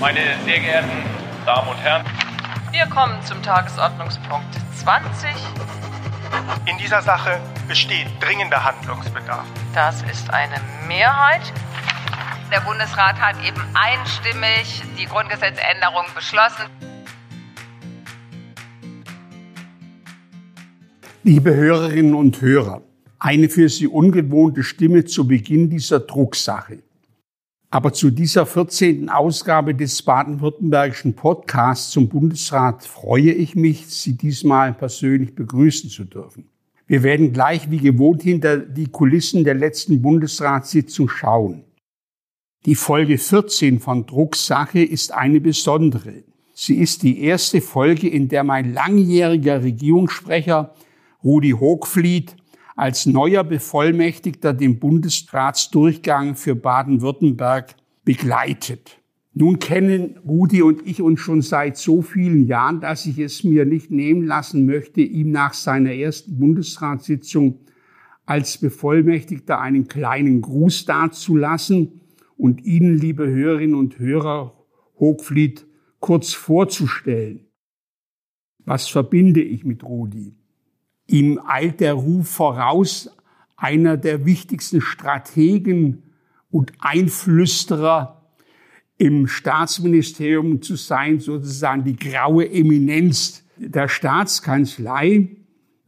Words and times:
Meine 0.00 0.20
sehr 0.46 0.60
geehrten 0.60 0.88
Damen 1.44 1.68
und 1.68 1.76
Herren, 1.76 2.06
wir 2.72 2.86
kommen 2.86 3.20
zum 3.22 3.42
Tagesordnungspunkt 3.42 4.48
20. 4.82 5.28
In 6.64 6.78
dieser 6.78 7.02
Sache 7.02 7.38
besteht 7.68 8.06
dringender 8.18 8.64
Handlungsbedarf. 8.64 9.44
Das 9.74 10.00
ist 10.10 10.32
eine 10.32 10.54
Mehrheit. 10.88 11.42
Der 12.50 12.60
Bundesrat 12.60 13.20
hat 13.20 13.36
eben 13.46 13.60
einstimmig 13.74 14.82
die 14.98 15.04
Grundgesetzänderung 15.04 16.06
beschlossen. 16.14 16.64
Liebe 21.24 21.54
Hörerinnen 21.54 22.14
und 22.14 22.40
Hörer, 22.40 22.80
eine 23.18 23.50
für 23.50 23.68
Sie 23.68 23.86
ungewohnte 23.86 24.62
Stimme 24.62 25.04
zu 25.04 25.28
Beginn 25.28 25.68
dieser 25.68 26.00
Drucksache. 26.00 26.78
Aber 27.72 27.92
zu 27.92 28.10
dieser 28.10 28.46
14. 28.46 29.08
Ausgabe 29.08 29.76
des 29.76 30.02
baden-württembergischen 30.02 31.14
Podcasts 31.14 31.90
zum 31.90 32.08
Bundesrat 32.08 32.84
freue 32.84 33.30
ich 33.30 33.54
mich, 33.54 33.86
Sie 33.86 34.16
diesmal 34.16 34.74
persönlich 34.74 35.36
begrüßen 35.36 35.88
zu 35.88 36.04
dürfen. 36.04 36.48
Wir 36.88 37.04
werden 37.04 37.32
gleich 37.32 37.70
wie 37.70 37.78
gewohnt 37.78 38.22
hinter 38.22 38.58
die 38.58 38.88
Kulissen 38.88 39.44
der 39.44 39.54
letzten 39.54 40.02
Bundesratssitzung 40.02 41.08
schauen. 41.08 41.62
Die 42.66 42.74
Folge 42.74 43.16
14 43.16 43.78
von 43.78 44.04
Drucksache 44.04 44.82
ist 44.82 45.14
eine 45.14 45.40
besondere. 45.40 46.24
Sie 46.52 46.74
ist 46.74 47.04
die 47.04 47.22
erste 47.22 47.60
Folge, 47.60 48.08
in 48.08 48.28
der 48.28 48.42
mein 48.42 48.74
langjähriger 48.74 49.62
Regierungssprecher 49.62 50.74
Rudi 51.22 51.50
Hochfliet 51.52 52.34
als 52.76 53.06
neuer 53.06 53.44
Bevollmächtigter 53.44 54.52
den 54.52 54.78
Bundesratsdurchgang 54.78 56.36
für 56.36 56.54
Baden-Württemberg 56.54 57.74
begleitet. 58.04 59.00
Nun 59.32 59.58
kennen 59.58 60.18
Rudi 60.26 60.62
und 60.62 60.86
ich 60.86 61.00
uns 61.00 61.20
schon 61.20 61.40
seit 61.40 61.76
so 61.76 62.02
vielen 62.02 62.46
Jahren, 62.46 62.80
dass 62.80 63.06
ich 63.06 63.18
es 63.18 63.44
mir 63.44 63.64
nicht 63.64 63.90
nehmen 63.90 64.26
lassen 64.26 64.66
möchte, 64.66 65.02
ihm 65.02 65.30
nach 65.30 65.54
seiner 65.54 65.92
ersten 65.92 66.38
Bundesratssitzung 66.38 67.60
als 68.26 68.58
Bevollmächtigter 68.58 69.60
einen 69.60 69.86
kleinen 69.88 70.40
Gruß 70.40 70.84
dazulassen 70.84 72.00
und 72.36 72.64
Ihnen, 72.64 72.96
liebe 72.96 73.26
Hörerinnen 73.28 73.76
und 73.76 73.98
Hörer, 73.98 74.56
Hochfliet 74.98 75.66
kurz 76.00 76.32
vorzustellen. 76.32 77.46
Was 78.64 78.88
verbinde 78.88 79.42
ich 79.42 79.64
mit 79.64 79.84
Rudi? 79.84 80.39
Ihm 81.10 81.40
eilt 81.44 81.80
der 81.80 81.94
Ruf 81.94 82.28
voraus, 82.28 83.10
einer 83.56 83.96
der 83.96 84.24
wichtigsten 84.24 84.80
Strategen 84.80 86.04
und 86.50 86.72
Einflüsterer 86.78 88.30
im 88.96 89.26
Staatsministerium 89.26 90.62
zu 90.62 90.76
sein, 90.76 91.18
sozusagen 91.18 91.82
die 91.84 91.96
graue 91.96 92.48
Eminenz 92.48 93.44
der 93.56 93.88
Staatskanzlei. 93.88 95.36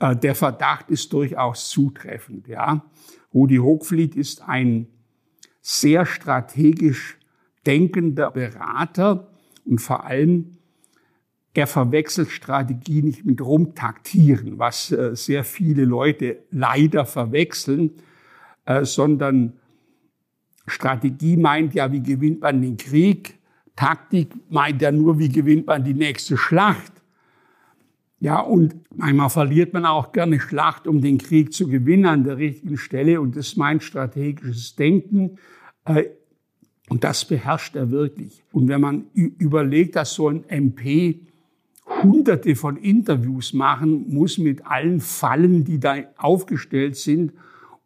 Äh, 0.00 0.16
der 0.16 0.34
Verdacht 0.34 0.90
ist 0.90 1.12
durchaus 1.12 1.70
zutreffend, 1.70 2.48
ja. 2.48 2.84
Rudi 3.32 3.58
Hochfliet 3.58 4.16
ist 4.16 4.42
ein 4.42 4.88
sehr 5.60 6.04
strategisch 6.04 7.16
denkender 7.64 8.32
Berater 8.32 9.30
und 9.64 9.80
vor 9.80 10.04
allem 10.04 10.58
er 11.54 11.66
verwechselt 11.66 12.30
Strategie 12.30 13.02
nicht 13.02 13.24
mit 13.24 13.40
Rumtaktieren, 13.40 14.58
was 14.58 14.90
äh, 14.90 15.14
sehr 15.14 15.44
viele 15.44 15.84
Leute 15.84 16.38
leider 16.50 17.04
verwechseln, 17.04 17.92
äh, 18.64 18.84
sondern 18.84 19.54
Strategie 20.66 21.36
meint 21.36 21.74
ja, 21.74 21.92
wie 21.92 22.02
gewinnt 22.02 22.40
man 22.40 22.62
den 22.62 22.76
Krieg, 22.76 23.38
Taktik 23.76 24.28
meint 24.50 24.82
ja 24.82 24.92
nur, 24.92 25.18
wie 25.18 25.28
gewinnt 25.28 25.66
man 25.66 25.82
die 25.84 25.94
nächste 25.94 26.36
Schlacht. 26.36 26.92
Ja, 28.20 28.38
und 28.38 28.76
manchmal 28.94 29.30
verliert 29.30 29.72
man 29.72 29.84
auch 29.84 30.12
gerne 30.12 30.38
Schlacht, 30.38 30.86
um 30.86 31.00
den 31.00 31.18
Krieg 31.18 31.52
zu 31.52 31.66
gewinnen 31.66 32.06
an 32.06 32.24
der 32.24 32.36
richtigen 32.36 32.76
Stelle. 32.76 33.20
Und 33.20 33.34
das 33.34 33.56
meint 33.56 33.82
strategisches 33.82 34.76
Denken. 34.76 35.38
Äh, 35.84 36.04
und 36.88 37.02
das 37.02 37.24
beherrscht 37.24 37.74
er 37.74 37.90
wirklich. 37.90 38.44
Und 38.52 38.68
wenn 38.68 38.80
man 38.80 39.06
überlegt, 39.14 39.96
dass 39.96 40.14
so 40.14 40.28
ein 40.28 40.44
MP 40.48 41.26
hunderte 41.86 42.56
von 42.56 42.76
Interviews 42.76 43.52
machen 43.52 44.12
muss 44.12 44.38
mit 44.38 44.66
allen 44.66 45.00
Fallen, 45.00 45.64
die 45.64 45.80
da 45.80 45.96
aufgestellt 46.16 46.96
sind 46.96 47.32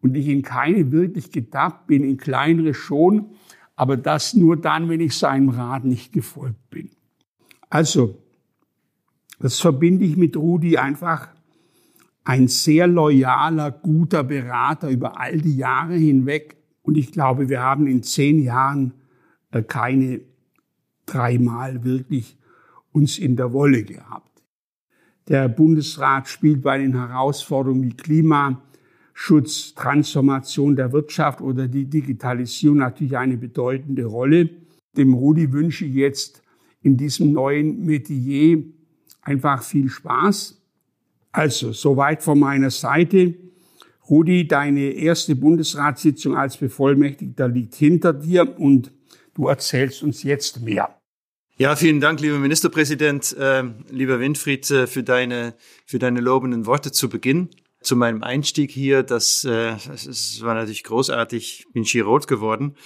und 0.00 0.16
ich 0.16 0.28
in 0.28 0.42
keine 0.42 0.92
wirklich 0.92 1.30
gedacht 1.30 1.86
bin, 1.86 2.04
in 2.04 2.16
kleinere 2.16 2.74
schon, 2.74 3.30
aber 3.74 3.96
das 3.96 4.34
nur 4.34 4.56
dann, 4.56 4.88
wenn 4.88 5.00
ich 5.00 5.16
seinem 5.16 5.50
Rat 5.50 5.84
nicht 5.84 6.12
gefolgt 6.12 6.70
bin. 6.70 6.90
Also, 7.68 8.22
das 9.38 9.60
verbinde 9.60 10.04
ich 10.04 10.16
mit 10.16 10.36
Rudi 10.36 10.78
einfach 10.78 11.28
ein 12.24 12.48
sehr 12.48 12.86
loyaler, 12.86 13.70
guter 13.70 14.24
Berater 14.24 14.88
über 14.88 15.20
all 15.20 15.38
die 15.38 15.56
Jahre 15.56 15.94
hinweg. 15.94 16.56
Und 16.82 16.96
ich 16.96 17.12
glaube, 17.12 17.48
wir 17.48 17.60
haben 17.60 17.86
in 17.86 18.02
zehn 18.02 18.42
Jahren 18.42 18.94
äh, 19.52 19.62
keine 19.62 20.22
dreimal 21.04 21.84
wirklich 21.84 22.38
uns 22.96 23.18
in 23.18 23.36
der 23.36 23.52
Wolle 23.52 23.82
gehabt. 23.82 24.42
Der 25.28 25.48
Bundesrat 25.48 26.28
spielt 26.28 26.62
bei 26.62 26.78
den 26.78 26.94
Herausforderungen 26.94 27.82
wie 27.82 27.94
Klimaschutz, 27.94 29.74
Transformation 29.74 30.76
der 30.76 30.92
Wirtschaft 30.92 31.42
oder 31.42 31.68
die 31.68 31.84
Digitalisierung 31.84 32.78
natürlich 32.78 33.18
eine 33.18 33.36
bedeutende 33.36 34.06
Rolle. 34.06 34.48
Dem 34.96 35.12
Rudi 35.12 35.52
wünsche 35.52 35.84
ich 35.84 35.94
jetzt 35.94 36.42
in 36.82 36.96
diesem 36.96 37.32
neuen 37.32 37.84
Metier 37.84 38.64
einfach 39.20 39.62
viel 39.62 39.90
Spaß. 39.90 40.62
Also, 41.32 41.72
soweit 41.72 42.22
von 42.22 42.38
meiner 42.38 42.70
Seite. 42.70 43.34
Rudi, 44.08 44.46
deine 44.46 44.92
erste 44.92 45.34
Bundesratssitzung 45.34 46.34
als 46.34 46.56
Bevollmächtigter 46.56 47.48
liegt 47.48 47.74
hinter 47.74 48.14
dir 48.14 48.58
und 48.58 48.90
du 49.34 49.48
erzählst 49.48 50.02
uns 50.02 50.22
jetzt 50.22 50.62
mehr. 50.62 50.96
Ja, 51.58 51.74
vielen 51.74 52.02
Dank, 52.02 52.20
lieber 52.20 52.38
Ministerpräsident, 52.38 53.34
äh, 53.38 53.62
lieber 53.88 54.20
Winfried, 54.20 54.70
äh, 54.70 54.86
für 54.86 55.02
deine, 55.02 55.54
für 55.86 55.98
deine 55.98 56.20
lobenden 56.20 56.66
Worte 56.66 56.92
zu 56.92 57.08
Beginn. 57.08 57.48
Zu 57.80 57.96
meinem 57.96 58.22
Einstieg 58.22 58.70
hier, 58.70 59.02
das, 59.02 59.42
äh, 59.44 59.74
das 59.86 60.42
war 60.42 60.54
natürlich 60.54 60.84
großartig, 60.84 61.64
bin 61.72 61.84
Chirot 61.84 62.28
geworden. 62.28 62.76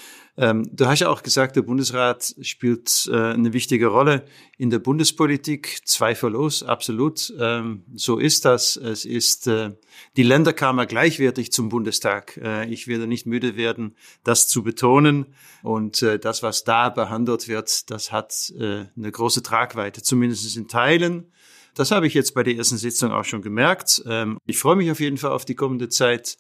Ähm, 0.41 0.67
du 0.73 0.87
hast 0.87 1.01
ja 1.01 1.11
auch 1.11 1.23
gesagt, 1.23 1.57
der 1.57 1.63
Bundesrat 1.63 2.35
spielt 2.41 3.07
äh, 3.13 3.15
eine 3.15 3.53
wichtige 3.53 3.89
Rolle 3.89 4.25
in 4.57 4.71
der 4.71 4.79
Bundespolitik, 4.79 5.83
zweifellos, 5.85 6.63
absolut. 6.63 7.31
Ähm, 7.39 7.85
so 7.95 8.17
ist 8.17 8.47
das. 8.47 8.77
Es 8.77 9.05
ist 9.05 9.49
äh, 9.49 9.73
die 10.17 10.23
Länderkammer 10.23 10.87
gleichwertig 10.87 11.53
zum 11.53 11.69
Bundestag. 11.69 12.39
Äh, 12.43 12.73
ich 12.73 12.89
werde 12.89 13.07
nicht 13.07 13.27
müde 13.27 13.57
werden, 13.57 13.95
das 14.25 14.49
zu 14.49 14.63
betonen. 14.63 15.27
Und 15.63 16.01
äh, 16.01 16.19
das, 16.19 16.43
was 16.43 16.65
da 16.65 16.89
behandelt 16.89 17.47
wird, 17.47 17.91
das 17.91 18.11
hat 18.11 18.51
äh, 18.59 18.87
eine 18.97 19.13
große 19.13 19.43
Tragweite, 19.43 20.01
zumindest 20.01 20.57
in 20.57 20.69
Teilen. 20.69 21.35
Das 21.75 21.91
habe 21.91 22.07
ich 22.07 22.15
jetzt 22.15 22.33
bei 22.33 22.43
der 22.43 22.57
ersten 22.57 22.79
Sitzung 22.79 23.13
auch 23.13 23.27
schon 23.27 23.43
gemerkt. 23.43 24.03
Ähm, 24.07 24.39
ich 24.47 24.57
freue 24.57 24.77
mich 24.77 24.91
auf 24.91 25.01
jeden 25.01 25.19
Fall 25.19 25.33
auf 25.33 25.45
die 25.45 25.55
kommende 25.55 25.91
Zeit. 25.91 26.39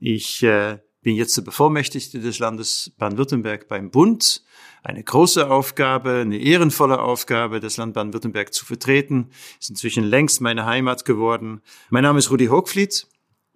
Ich 0.00 0.42
äh, 0.42 0.78
bin 1.02 1.16
jetzt 1.16 1.36
der 1.36 1.42
Bevollmächtigte 1.42 2.20
des 2.20 2.38
Landes 2.38 2.92
Baden-Württemberg 2.96 3.68
beim 3.68 3.90
Bund. 3.90 4.44
Eine 4.84 5.02
große 5.02 5.50
Aufgabe, 5.50 6.20
eine 6.20 6.38
ehrenvolle 6.38 7.00
Aufgabe, 7.00 7.60
das 7.60 7.76
Land 7.76 7.94
Baden-Württemberg 7.94 8.54
zu 8.54 8.64
vertreten. 8.64 9.30
Ist 9.60 9.70
inzwischen 9.70 10.04
längst 10.04 10.40
meine 10.40 10.64
Heimat 10.64 11.04
geworden. 11.04 11.60
Mein 11.90 12.04
Name 12.04 12.20
ist 12.20 12.30
Rudi 12.30 12.46
Hochfliet. 12.46 13.06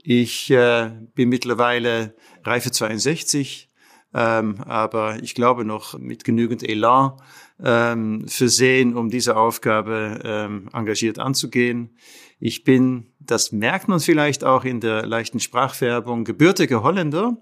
Ich 0.03 0.51
äh, 0.51 0.91
bin 1.15 1.29
mittlerweile 1.29 2.15
Reife 2.45 2.71
62, 2.71 3.71
ähm, 4.15 4.61
aber 4.63 5.21
ich 5.23 5.35
glaube 5.35 5.65
noch 5.65 5.99
mit 5.99 6.23
genügend 6.23 6.63
Elan 6.63 7.21
ähm, 7.63 8.27
versehen, 8.29 8.95
um 8.97 9.11
diese 9.11 9.37
Aufgabe 9.37 10.21
ähm, 10.25 10.69
engagiert 10.73 11.19
anzugehen. 11.19 11.97
Ich 12.39 12.65
bin, 12.65 13.13
das 13.19 13.53
merkt 13.53 13.89
man 13.89 14.01
vielleicht 14.01 14.45
auch 14.45 14.65
in 14.65 14.81
der 14.81 15.07
leichten 15.07 15.41
Sprachfärbung, 15.41 16.25
gebürtiger 16.25 16.83
Holländer, 16.83 17.37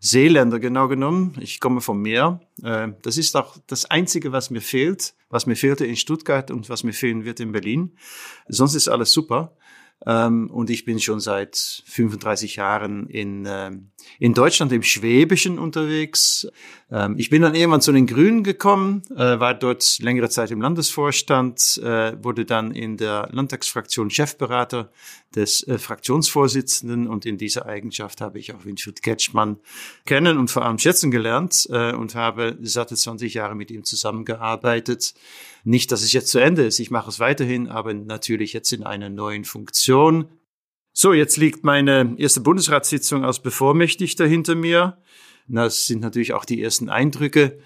Seeländer 0.00 0.58
genau 0.58 0.88
genommen. 0.88 1.36
Ich 1.40 1.60
komme 1.60 1.82
vom 1.82 2.00
Meer. 2.00 2.40
Äh, 2.62 2.88
das 3.02 3.18
ist 3.18 3.36
auch 3.36 3.58
das 3.66 3.84
Einzige, 3.90 4.32
was 4.32 4.50
mir 4.50 4.62
fehlt, 4.62 5.14
was 5.28 5.44
mir 5.44 5.56
fehlte 5.56 5.84
in 5.84 5.96
Stuttgart 5.96 6.50
und 6.50 6.70
was 6.70 6.84
mir 6.84 6.94
fehlen 6.94 7.26
wird 7.26 7.38
in 7.38 7.52
Berlin. 7.52 7.96
Sonst 8.48 8.74
ist 8.74 8.88
alles 8.88 9.12
super. 9.12 9.56
Ähm, 10.06 10.50
und 10.50 10.70
ich 10.70 10.84
bin 10.84 10.98
schon 10.98 11.20
seit 11.20 11.82
35 11.86 12.56
Jahren 12.56 13.06
in, 13.08 13.44
äh, 13.44 13.70
in 14.18 14.32
Deutschland 14.32 14.72
im 14.72 14.82
Schwäbischen 14.82 15.58
unterwegs. 15.58 16.48
Ähm, 16.90 17.16
ich 17.18 17.28
bin 17.28 17.42
dann 17.42 17.54
irgendwann 17.54 17.82
zu 17.82 17.92
den 17.92 18.06
Grünen 18.06 18.42
gekommen, 18.42 19.02
äh, 19.14 19.38
war 19.38 19.54
dort 19.54 19.98
längere 20.00 20.30
Zeit 20.30 20.50
im 20.50 20.62
Landesvorstand, 20.62 21.80
äh, 21.84 22.24
wurde 22.24 22.46
dann 22.46 22.72
in 22.72 22.96
der 22.96 23.28
Landtagsfraktion 23.30 24.08
Chefberater 24.08 24.90
des 25.34 25.66
äh, 25.66 25.78
Fraktionsvorsitzenden 25.78 27.06
und 27.06 27.24
in 27.24 27.38
dieser 27.38 27.66
Eigenschaft 27.66 28.20
habe 28.20 28.38
ich 28.38 28.52
auch 28.52 28.64
Winfried 28.64 29.02
Ketschmann 29.02 29.58
kennen 30.04 30.38
und 30.38 30.50
vor 30.50 30.64
allem 30.64 30.78
schätzen 30.78 31.10
gelernt 31.10 31.68
äh, 31.70 31.92
und 31.92 32.14
habe 32.14 32.58
satte 32.62 32.96
20 32.96 33.34
Jahre 33.34 33.54
mit 33.54 33.70
ihm 33.70 33.84
zusammengearbeitet. 33.84 35.14
Nicht, 35.62 35.92
dass 35.92 36.02
es 36.02 36.12
jetzt 36.12 36.30
zu 36.30 36.38
Ende 36.38 36.64
ist, 36.64 36.80
ich 36.80 36.90
mache 36.90 37.10
es 37.10 37.20
weiterhin, 37.20 37.68
aber 37.68 37.94
natürlich 37.94 38.52
jetzt 38.52 38.72
in 38.72 38.82
einer 38.82 39.08
neuen 39.08 39.44
Funktion. 39.44 40.28
So, 40.92 41.12
jetzt 41.12 41.36
liegt 41.36 41.64
meine 41.64 42.16
erste 42.18 42.40
Bundesratssitzung 42.40 43.24
als 43.24 43.40
Bevormächtigter 43.40 44.26
hinter 44.26 44.56
mir. 44.56 44.98
Das 45.46 45.86
sind 45.86 46.00
natürlich 46.00 46.32
auch 46.32 46.44
die 46.44 46.62
ersten 46.62 46.88
Eindrücke 46.88 47.58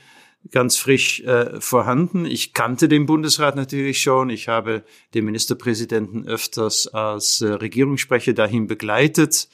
ganz 0.50 0.76
frisch 0.76 1.20
äh, 1.20 1.61
vorhanden. 1.61 2.26
Ich 2.26 2.52
kannte 2.52 2.88
den 2.88 3.06
Bundesrat 3.06 3.56
natürlich 3.56 4.00
schon. 4.00 4.31
Ich 4.31 4.49
habe 4.49 4.85
den 5.14 5.25
Ministerpräsidenten 5.25 6.26
öfters 6.26 6.87
als 6.87 7.41
äh, 7.41 7.49
Regierungssprecher 7.49 8.35
dahin 8.35 8.67
begleitet. 8.67 9.49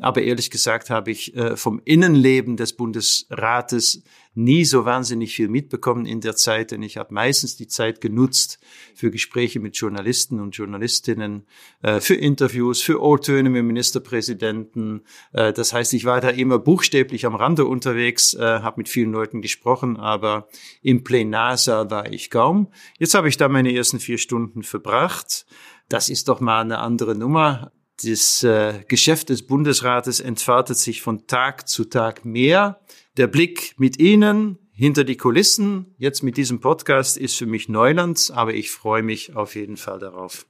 Aber 0.00 0.22
ehrlich 0.22 0.50
gesagt 0.50 0.90
habe 0.90 1.10
ich 1.10 1.36
äh, 1.36 1.56
vom 1.56 1.80
Innenleben 1.84 2.56
des 2.56 2.72
Bundesrates 2.74 4.02
nie 4.34 4.64
so 4.64 4.86
wahnsinnig 4.86 5.34
viel 5.34 5.48
mitbekommen 5.48 6.06
in 6.06 6.22
der 6.22 6.34
Zeit, 6.36 6.70
denn 6.70 6.82
ich 6.82 6.96
habe 6.96 7.12
meistens 7.12 7.56
die 7.56 7.66
Zeit 7.66 8.00
genutzt 8.00 8.58
für 8.94 9.10
Gespräche 9.10 9.60
mit 9.60 9.76
Journalisten 9.76 10.40
und 10.40 10.56
Journalistinnen, 10.56 11.46
äh, 11.82 12.00
für 12.00 12.14
Interviews, 12.14 12.80
für 12.80 13.02
O-Töne 13.02 13.50
mit 13.50 13.64
Ministerpräsidenten. 13.64 15.02
Äh, 15.32 15.52
das 15.52 15.74
heißt, 15.74 15.92
ich 15.92 16.06
war 16.06 16.20
da 16.22 16.30
immer 16.30 16.58
buchstäblich 16.58 17.26
am 17.26 17.34
Rande 17.34 17.66
unterwegs, 17.66 18.36
habe 18.38 18.78
mit 18.78 18.88
vielen 18.88 19.12
Leuten 19.12 19.42
gesprochen, 19.42 19.96
aber 19.98 20.48
im 20.82 21.04
Plenarsaal 21.04 21.90
war 21.90 22.10
ich 22.10 22.30
kaum. 22.30 22.68
Jetzt 22.98 23.14
habe 23.14 23.28
ich 23.28 23.36
da 23.36 23.48
meine 23.48 23.74
ersten 23.74 24.00
vier 24.00 24.18
Stunden 24.18 24.62
verbracht. 24.62 25.46
Das 25.88 26.08
ist 26.08 26.28
doch 26.28 26.40
mal 26.40 26.62
eine 26.62 26.78
andere 26.78 27.14
Nummer 27.14 27.72
das 28.02 28.42
äh, 28.42 28.84
Geschäft 28.88 29.28
des 29.28 29.46
Bundesrates 29.46 30.20
entfaltet 30.20 30.78
sich 30.78 31.02
von 31.02 31.26
Tag 31.26 31.68
zu 31.68 31.84
Tag 31.84 32.24
mehr. 32.24 32.80
Der 33.16 33.26
Blick 33.26 33.74
mit 33.78 33.98
Ihnen 33.98 34.58
hinter 34.72 35.04
die 35.04 35.16
Kulissen, 35.16 35.94
jetzt 35.98 36.22
mit 36.22 36.36
diesem 36.36 36.60
Podcast, 36.60 37.16
ist 37.16 37.36
für 37.36 37.46
mich 37.46 37.68
Neuland, 37.68 38.32
aber 38.34 38.54
ich 38.54 38.70
freue 38.70 39.02
mich 39.02 39.36
auf 39.36 39.54
jeden 39.54 39.76
Fall 39.76 39.98
darauf. 39.98 40.46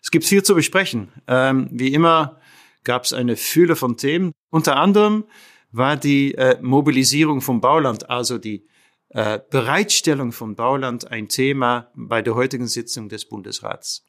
Es 0.00 0.10
gibt 0.10 0.24
viel 0.24 0.42
zu 0.42 0.54
besprechen. 0.54 1.12
Ähm, 1.26 1.68
wie 1.72 1.92
immer 1.92 2.40
gab 2.84 3.04
es 3.04 3.12
eine 3.12 3.36
Fülle 3.36 3.76
von 3.76 3.96
Themen. 3.96 4.32
Unter 4.50 4.76
anderem 4.76 5.24
war 5.72 5.96
die 5.96 6.34
äh, 6.34 6.58
Mobilisierung 6.62 7.40
vom 7.40 7.60
Bauland, 7.60 8.08
also 8.08 8.38
die 8.38 8.66
äh, 9.10 9.40
Bereitstellung 9.50 10.32
von 10.32 10.54
Bauland 10.54 11.10
ein 11.10 11.28
Thema 11.28 11.90
bei 11.94 12.22
der 12.22 12.34
heutigen 12.34 12.68
Sitzung 12.68 13.08
des 13.08 13.28
Bundesrats. 13.28 14.07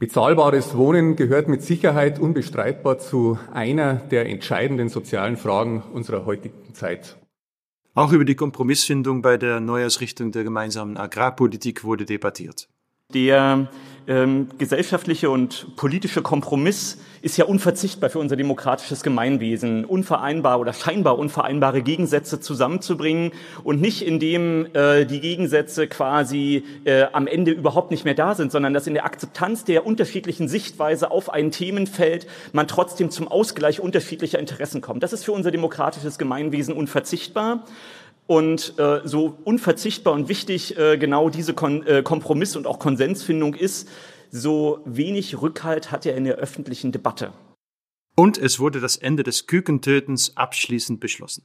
Bezahlbares 0.00 0.74
Wohnen 0.78 1.14
gehört 1.14 1.46
mit 1.46 1.62
Sicherheit 1.62 2.18
unbestreitbar 2.18 2.98
zu 2.98 3.38
einer 3.52 3.96
der 3.96 4.30
entscheidenden 4.30 4.88
sozialen 4.88 5.36
Fragen 5.36 5.82
unserer 5.92 6.24
heutigen 6.24 6.72
Zeit. 6.72 7.18
Auch 7.92 8.10
über 8.10 8.24
die 8.24 8.34
Kompromissfindung 8.34 9.20
bei 9.20 9.36
der 9.36 9.60
Neuausrichtung 9.60 10.32
der 10.32 10.42
gemeinsamen 10.42 10.96
Agrarpolitik 10.96 11.84
wurde 11.84 12.06
debattiert. 12.06 12.69
Der 13.14 13.68
ähm, 14.06 14.48
gesellschaftliche 14.58 15.30
und 15.30 15.76
politische 15.76 16.22
Kompromiss 16.22 16.98
ist 17.22 17.36
ja 17.36 17.44
unverzichtbar 17.44 18.08
für 18.08 18.18
unser 18.18 18.34
demokratisches 18.34 19.02
Gemeinwesen, 19.02 19.84
unvereinbar 19.84 20.58
oder 20.58 20.72
scheinbar 20.72 21.18
unvereinbare 21.18 21.82
Gegensätze 21.82 22.40
zusammenzubringen 22.40 23.32
und 23.62 23.80
nicht 23.80 24.02
indem 24.02 24.66
äh, 24.74 25.04
die 25.04 25.20
Gegensätze 25.20 25.86
quasi 25.86 26.64
äh, 26.84 27.04
am 27.12 27.26
Ende 27.26 27.50
überhaupt 27.50 27.90
nicht 27.90 28.04
mehr 28.04 28.14
da 28.14 28.34
sind, 28.34 28.52
sondern 28.52 28.72
dass 28.72 28.86
in 28.86 28.94
der 28.94 29.04
Akzeptanz 29.04 29.64
der 29.64 29.86
unterschiedlichen 29.86 30.48
Sichtweise 30.48 31.10
auf 31.10 31.30
ein 31.30 31.50
Themenfeld 31.50 32.26
man 32.52 32.66
trotzdem 32.66 33.10
zum 33.10 33.28
Ausgleich 33.28 33.80
unterschiedlicher 33.80 34.38
Interessen 34.38 34.80
kommt. 34.80 35.02
Das 35.02 35.12
ist 35.12 35.24
für 35.24 35.32
unser 35.32 35.50
demokratisches 35.50 36.18
Gemeinwesen 36.18 36.74
unverzichtbar. 36.74 37.64
Und 38.30 38.78
äh, 38.78 39.00
so 39.02 39.38
unverzichtbar 39.42 40.14
und 40.14 40.28
wichtig 40.28 40.78
äh, 40.78 40.96
genau 40.98 41.30
diese 41.30 41.52
Kon 41.52 41.84
äh, 41.84 42.04
Kompromiss- 42.04 42.54
und 42.54 42.64
auch 42.64 42.78
Konsensfindung 42.78 43.54
ist, 43.54 43.88
so 44.30 44.82
wenig 44.84 45.42
Rückhalt 45.42 45.90
hat 45.90 46.06
er 46.06 46.14
in 46.16 46.22
der 46.22 46.36
öffentlichen 46.36 46.92
Debatte. 46.92 47.32
Und 48.14 48.38
es 48.38 48.60
wurde 48.60 48.78
das 48.78 48.96
Ende 48.96 49.24
des 49.24 49.48
Kükentötens 49.48 50.36
abschließend 50.36 51.00
beschlossen. 51.00 51.44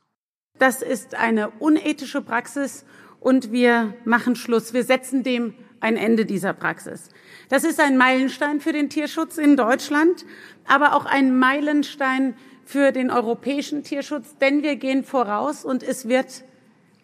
Das 0.59 0.83
ist 0.83 1.15
eine 1.15 1.49
unethische 1.57 2.21
Praxis 2.21 2.85
und 3.19 3.51
wir 3.51 3.95
machen 4.05 4.35
Schluss. 4.35 4.75
Wir 4.75 4.83
setzen 4.83 5.23
dem 5.23 5.55
ein 5.79 5.97
Ende 5.97 6.27
dieser 6.27 6.53
Praxis. 6.53 7.09
Das 7.49 7.63
ist 7.63 7.79
ein 7.79 7.97
Meilenstein 7.97 8.61
für 8.61 8.73
den 8.73 8.91
Tierschutz 8.91 9.39
in 9.39 9.57
Deutschland, 9.57 10.23
aber 10.67 10.95
auch 10.95 11.07
ein 11.07 11.35
Meilenstein 11.35 12.35
für 12.63 12.91
den 12.91 13.09
europäischen 13.09 13.81
Tierschutz, 13.81 14.37
denn 14.37 14.61
wir 14.61 14.75
gehen 14.75 15.03
voraus 15.03 15.65
und 15.65 15.81
es 15.81 16.07
wird 16.07 16.43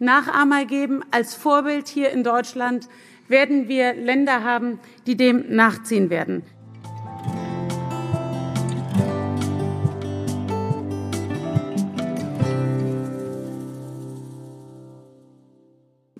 Nachahmer 0.02 0.66
geben. 0.66 1.02
Als 1.10 1.34
Vorbild 1.34 1.88
hier 1.88 2.10
in 2.10 2.24
Deutschland 2.24 2.88
werden 3.28 3.68
wir 3.68 3.94
Länder 3.94 4.42
haben, 4.42 4.80
die 5.06 5.16
dem 5.16 5.54
nachziehen 5.54 6.10
werden. 6.10 6.42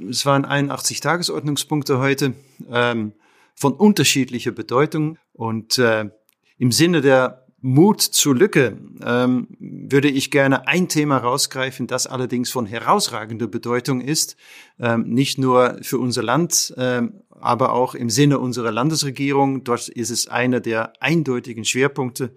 Es 0.09 0.27
waren 0.27 0.45
81 0.45 1.01
Tagesordnungspunkte 1.01 1.99
heute 1.99 2.35
ähm, 2.71 3.13
von 3.55 3.73
unterschiedlicher 3.73 4.53
Bedeutung 4.53 5.19
und 5.33 5.79
äh, 5.79 6.11
im 6.59 6.71
Sinne 6.71 7.01
der 7.01 7.42
Mut 7.65 8.03
zur 8.03 8.35
Lücke 8.35 8.77
ähm, 9.05 9.47
würde 9.61 10.09
ich 10.09 10.33
gerne 10.33 10.67
ein 10.67 10.89
Thema 10.89 11.19
rausgreifen, 11.19 11.87
das 11.87 12.09
allerdings 12.09 12.51
von 12.51 12.67
herausragender 12.67 13.47
Bedeutung 13.47 14.01
ist, 14.01 14.37
ähm, 14.81 15.05
nicht 15.09 15.39
nur 15.39 15.79
für 15.81 15.99
unser 15.99 16.25
Land, 16.25 16.75
ähm, 16.77 17.23
aber 17.31 17.73
auch 17.73 17.95
im 17.95 18.11
Sinne 18.11 18.41
unserer 18.41 18.73
Landesregierung. 18.73 19.63
Dort 19.63 19.89
ist 19.89 20.11
es 20.11 20.27
einer 20.27 20.59
der 20.59 20.93
eindeutigen 20.99 21.65
Schwerpunkte 21.65 22.35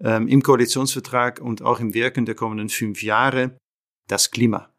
ähm, 0.00 0.28
im 0.28 0.42
Koalitionsvertrag 0.42 1.40
und 1.40 1.60
auch 1.60 1.80
im 1.80 1.92
Wirken 1.92 2.24
der 2.24 2.36
kommenden 2.36 2.68
fünf 2.68 3.02
Jahre, 3.02 3.58
das 4.06 4.30
Klima. 4.30 4.70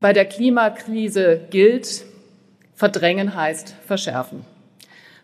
Bei 0.00 0.12
der 0.12 0.24
Klimakrise 0.24 1.46
gilt, 1.50 2.04
verdrängen 2.74 3.36
heißt 3.36 3.76
verschärfen. 3.86 4.44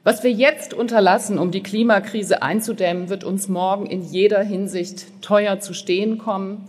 Was 0.05 0.23
wir 0.23 0.31
jetzt 0.31 0.75
unterlassen, 0.75 1.39
um 1.39 1.51
die 1.51 1.63
Klimakrise 1.63 2.43
einzudämmen, 2.43 3.09
wird 3.09 3.25
uns 3.25 3.49
morgen 3.49 3.87
in 3.87 4.03
jeder 4.03 4.43
Hinsicht 4.43 5.07
teuer 5.23 5.59
zu 5.61 5.75
stehen 5.75 6.19
kommen. 6.19 6.69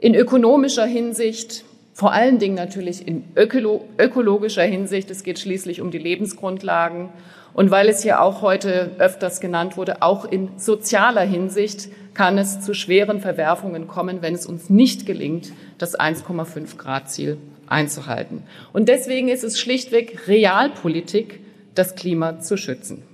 In 0.00 0.14
ökonomischer 0.14 0.84
Hinsicht, 0.84 1.64
vor 1.92 2.12
allen 2.12 2.38
Dingen 2.38 2.56
natürlich 2.56 3.06
in 3.06 3.24
ökolo 3.36 3.84
ökologischer 3.96 4.64
Hinsicht. 4.64 5.10
Es 5.10 5.22
geht 5.22 5.38
schließlich 5.38 5.80
um 5.80 5.90
die 5.90 5.98
Lebensgrundlagen. 5.98 7.10
Und 7.54 7.70
weil 7.70 7.88
es 7.88 8.02
hier 8.02 8.20
auch 8.22 8.42
heute 8.42 8.90
öfters 8.98 9.40
genannt 9.40 9.76
wurde, 9.76 10.02
auch 10.02 10.24
in 10.24 10.50
sozialer 10.58 11.22
Hinsicht 11.22 11.88
kann 12.14 12.38
es 12.38 12.60
zu 12.60 12.74
schweren 12.74 13.20
Verwerfungen 13.20 13.88
kommen, 13.88 14.20
wenn 14.20 14.34
es 14.34 14.46
uns 14.46 14.68
nicht 14.68 15.06
gelingt, 15.06 15.52
das 15.78 15.98
1,5 15.98 16.76
Grad 16.76 17.10
Ziel 17.10 17.38
einzuhalten. 17.66 18.42
Und 18.72 18.88
deswegen 18.88 19.28
ist 19.28 19.44
es 19.44 19.58
schlichtweg 19.58 20.28
Realpolitik, 20.28 21.40
das 21.78 21.94
Klima 21.94 22.40
zu 22.40 22.56
schützen. 22.56 23.04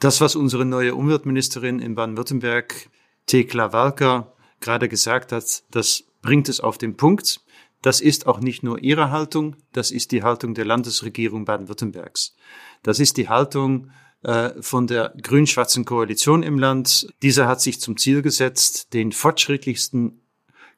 Das, 0.00 0.20
was 0.20 0.34
unsere 0.34 0.64
neue 0.64 0.94
Umweltministerin 0.94 1.78
in 1.78 1.94
Baden-Württemberg, 1.94 2.90
Thekla 3.26 3.72
Walker, 3.72 4.32
gerade 4.60 4.88
gesagt 4.88 5.30
hat, 5.30 5.62
das 5.70 6.04
bringt 6.22 6.48
es 6.48 6.60
auf 6.60 6.78
den 6.78 6.96
Punkt. 6.96 7.40
Das 7.82 8.00
ist 8.00 8.26
auch 8.26 8.40
nicht 8.40 8.62
nur 8.62 8.82
ihre 8.82 9.10
Haltung, 9.10 9.56
das 9.72 9.90
ist 9.90 10.12
die 10.12 10.22
Haltung 10.22 10.54
der 10.54 10.64
Landesregierung 10.64 11.44
Baden-Württembergs. 11.44 12.34
Das 12.82 12.98
ist 12.98 13.16
die 13.16 13.28
Haltung 13.28 13.90
äh, 14.22 14.50
von 14.60 14.86
der 14.86 15.14
grün-schwarzen 15.22 15.84
Koalition 15.84 16.42
im 16.42 16.58
Land. 16.58 17.08
Dieser 17.22 17.46
hat 17.46 17.60
sich 17.60 17.80
zum 17.80 17.96
Ziel 17.96 18.22
gesetzt, 18.22 18.92
den 18.92 19.12
fortschrittlichsten 19.12 20.20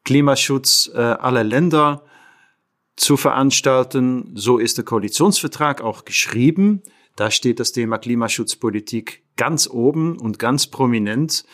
Klimaschutz 0.05 0.91
äh, 0.95 0.99
aller 0.99 1.45
Länder 1.45 2.05
zu 2.97 3.17
veranstalten. 3.17 4.33
So 4.35 4.59
ist 4.59 4.79
der 4.79 4.85
Koalitionsvertrag 4.85 5.81
auch 5.81 6.05
geschrieben. 6.05 6.83
Da 7.17 7.31
steht 7.31 7.61
das 7.61 7.73
Thema 7.73 7.99
Klimaschutzpolitik 7.99 9.25
ganz 9.37 9.69
oben 9.69 10.19
und 10.19 10.39
ganz 10.39 10.67
prominent. 10.67 11.45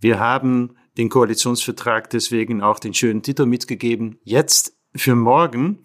Wir 0.00 0.18
haben 0.18 0.76
den 0.98 1.08
Koalitionsvertrag 1.08 2.10
deswegen 2.10 2.62
auch 2.62 2.78
den 2.78 2.94
schönen 2.94 3.22
Titel 3.22 3.46
mitgegeben. 3.46 4.18
Jetzt 4.22 4.76
für 4.94 5.14
morgen 5.14 5.82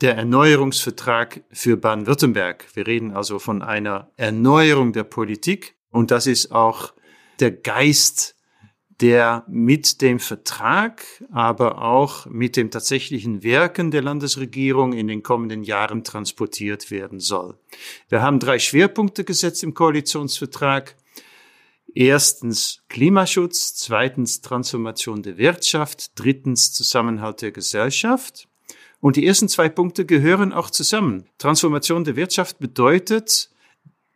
der 0.00 0.16
Erneuerungsvertrag 0.16 1.42
für 1.50 1.76
Baden-Württemberg. 1.76 2.66
Wir 2.74 2.86
reden 2.86 3.12
also 3.12 3.38
von 3.38 3.62
einer 3.62 4.12
Erneuerung 4.16 4.92
der 4.92 5.04
Politik 5.04 5.76
und 5.90 6.10
das 6.10 6.26
ist 6.26 6.52
auch 6.52 6.92
der 7.40 7.52
Geist 7.52 8.36
der 9.00 9.44
mit 9.46 10.00
dem 10.02 10.18
Vertrag, 10.18 11.04
aber 11.30 11.82
auch 11.82 12.26
mit 12.26 12.56
dem 12.56 12.70
tatsächlichen 12.70 13.42
Wirken 13.44 13.90
der 13.90 14.02
Landesregierung 14.02 14.92
in 14.92 15.06
den 15.06 15.22
kommenden 15.22 15.62
Jahren 15.62 16.02
transportiert 16.02 16.90
werden 16.90 17.20
soll. 17.20 17.54
Wir 18.08 18.22
haben 18.22 18.40
drei 18.40 18.58
Schwerpunkte 18.58 19.24
gesetzt 19.24 19.62
im 19.62 19.74
Koalitionsvertrag. 19.74 20.96
Erstens 21.94 22.82
Klimaschutz, 22.88 23.74
zweitens 23.76 24.40
Transformation 24.40 25.22
der 25.22 25.38
Wirtschaft, 25.38 26.12
drittens 26.16 26.72
Zusammenhalt 26.72 27.40
der 27.40 27.52
Gesellschaft. 27.52 28.48
Und 29.00 29.16
die 29.16 29.26
ersten 29.26 29.48
zwei 29.48 29.68
Punkte 29.68 30.06
gehören 30.06 30.52
auch 30.52 30.70
zusammen. 30.70 31.26
Transformation 31.38 32.02
der 32.02 32.16
Wirtschaft 32.16 32.58
bedeutet 32.58 33.50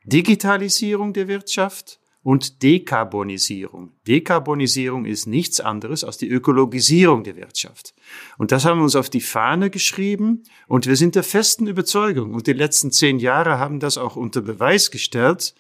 Digitalisierung 0.04 1.12
der 1.12 1.28
Wirtschaft 1.28 2.00
und 2.22 2.62
Dekarbonisierung. 2.62 3.92
Dekarbonisierung 4.06 5.06
ist 5.06 5.26
nichts 5.26 5.60
anderes 5.60 6.04
als 6.04 6.18
die 6.18 6.28
Ökologisierung 6.28 7.24
der 7.24 7.36
Wirtschaft. 7.36 7.94
Und 8.38 8.52
das 8.52 8.64
haben 8.64 8.78
wir 8.78 8.84
uns 8.84 8.96
auf 8.96 9.10
die 9.10 9.20
Fahne 9.20 9.70
geschrieben 9.70 10.44
und 10.68 10.86
wir 10.86 10.96
sind 10.96 11.14
der 11.14 11.24
festen 11.24 11.66
Überzeugung 11.66 12.34
und 12.34 12.46
die 12.46 12.52
letzten 12.52 12.92
zehn 12.92 13.18
Jahre 13.18 13.58
haben 13.58 13.80
das 13.80 13.98
auch 13.98 14.16
unter 14.16 14.40
Beweis 14.40 14.90
gestellt, 14.90 15.54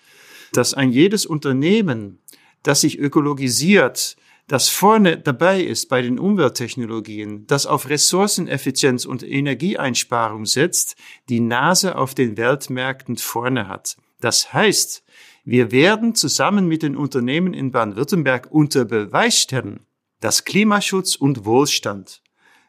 dass 0.52 0.74
ein 0.74 0.92
jedes 0.92 1.26
Unternehmen, 1.26 2.20
das 2.62 2.82
sich 2.82 2.98
ökologisiert, 2.98 4.16
das 4.46 4.68
vorne 4.68 5.18
dabei 5.18 5.62
ist 5.62 5.88
bei 5.88 6.02
den 6.02 6.18
Umwelttechnologien, 6.18 7.46
das 7.46 7.64
auf 7.64 7.88
Ressourceneffizienz 7.88 9.04
und 9.04 9.22
Energieeinsparung 9.22 10.46
setzt, 10.46 10.96
die 11.28 11.40
Nase 11.40 11.96
auf 11.96 12.14
den 12.14 12.36
Weltmärkten 12.36 13.16
vorne 13.16 13.66
hat. 13.66 13.96
Das 14.20 14.52
heißt, 14.52 15.02
wir 15.44 15.72
werden 15.72 16.14
zusammen 16.14 16.68
mit 16.68 16.82
den 16.82 16.96
Unternehmen 16.96 17.52
in 17.52 17.72
Baden-Württemberg 17.72 18.48
unter 18.50 18.84
Beweis 18.84 19.38
stellen, 19.38 19.80
dass 20.20 20.44
Klimaschutz 20.44 21.16
und 21.16 21.44
Wohlstand 21.44 22.22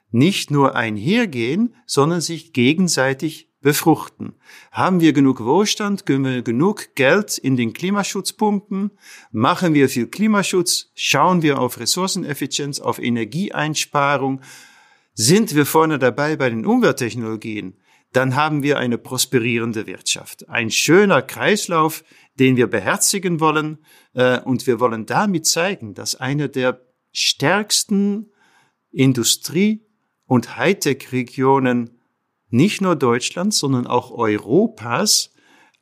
nicht 0.09 0.51
nur 0.51 0.75
einhergehen, 0.75 1.75
sondern 1.85 2.21
sich 2.21 2.53
gegenseitig 2.53 3.49
befruchten. 3.61 4.35
Haben 4.71 4.99
wir 4.99 5.13
genug 5.13 5.43
Wohlstand, 5.43 6.05
können 6.05 6.25
wir 6.25 6.41
genug 6.41 6.95
Geld 6.95 7.37
in 7.37 7.57
den 7.57 7.73
Klimaschutz 7.73 8.33
pumpen, 8.33 8.91
machen 9.31 9.73
wir 9.73 9.89
viel 9.89 10.07
Klimaschutz, 10.07 10.91
schauen 10.95 11.41
wir 11.41 11.59
auf 11.59 11.79
Ressourceneffizienz, 11.79 12.79
auf 12.79 12.99
Energieeinsparung, 12.99 14.41
sind 15.13 15.55
wir 15.55 15.65
vorne 15.65 15.97
dabei 15.97 16.35
bei 16.35 16.49
den 16.49 16.65
Umwelttechnologien, 16.65 17.77
dann 18.11 18.35
haben 18.35 18.61
wir 18.61 18.77
eine 18.77 18.99
prosperierende 18.99 19.87
Wirtschaft. 19.87 20.47
Ein 20.49 20.69
schöner 20.69 21.21
Kreislauf, 21.21 22.03
den 22.39 22.57
wir 22.57 22.67
beherzigen 22.67 23.39
wollen, 23.39 23.79
äh, 24.13 24.39
und 24.39 24.67
wir 24.67 24.79
wollen 24.79 25.05
damit 25.05 25.45
zeigen, 25.45 25.93
dass 25.93 26.15
eine 26.15 26.49
der 26.49 26.81
stärksten 27.11 28.31
Industrie- 28.91 29.85
und 30.25 30.57
Hightech-Regionen 30.57 31.99
nicht 32.49 32.81
nur 32.81 32.95
Deutschlands, 32.95 33.57
sondern 33.59 33.87
auch 33.87 34.11
Europas 34.11 35.31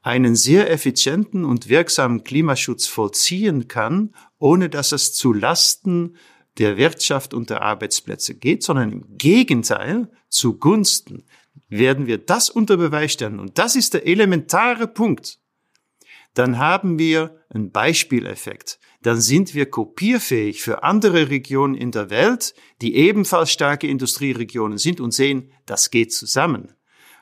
einen 0.02 0.36
sehr 0.36 0.72
effizienten 0.72 1.46
und 1.46 1.70
wirksamen 1.70 2.24
Klimaschutz 2.24 2.88
vollziehen 2.88 3.68
kann, 3.68 4.16
ohne 4.40 4.70
dass 4.70 4.92
es 4.92 5.14
zu 5.14 5.32
Lasten 5.32 6.16
der 6.58 6.78
Wirtschaft 6.78 7.34
und 7.34 7.50
der 7.50 7.62
Arbeitsplätze 7.62 8.36
geht, 8.36 8.64
sondern 8.64 8.92
im 8.92 9.18
Gegenteil 9.18 10.10
zugunsten 10.30 11.24
werden 11.70 12.08
wir 12.08 12.18
das 12.18 12.50
unter 12.50 12.78
Beweis 12.78 13.14
stellen. 13.14 13.40
Und 13.40 13.58
das 13.58 13.76
ist 13.76 13.94
der 13.94 14.08
elementare 14.08 14.88
Punkt. 14.88 15.41
Dann 16.34 16.58
haben 16.58 16.98
wir 16.98 17.36
einen 17.50 17.72
Beispieleffekt 17.72 18.80
dann 19.02 19.20
sind 19.20 19.56
wir 19.56 19.70
kopierfähig 19.70 20.62
für 20.62 20.84
andere 20.84 21.30
Regionen 21.30 21.76
in 21.76 21.92
der 21.92 22.10
Welt, 22.10 22.54
die 22.82 22.96
ebenfalls 22.96 23.52
starke 23.52 23.88
Industrieregionen 23.88 24.78
sind 24.78 25.00
und 25.00 25.12
sehen, 25.12 25.52
das 25.66 25.90
geht 25.90 26.14
zusammen. 26.14 26.74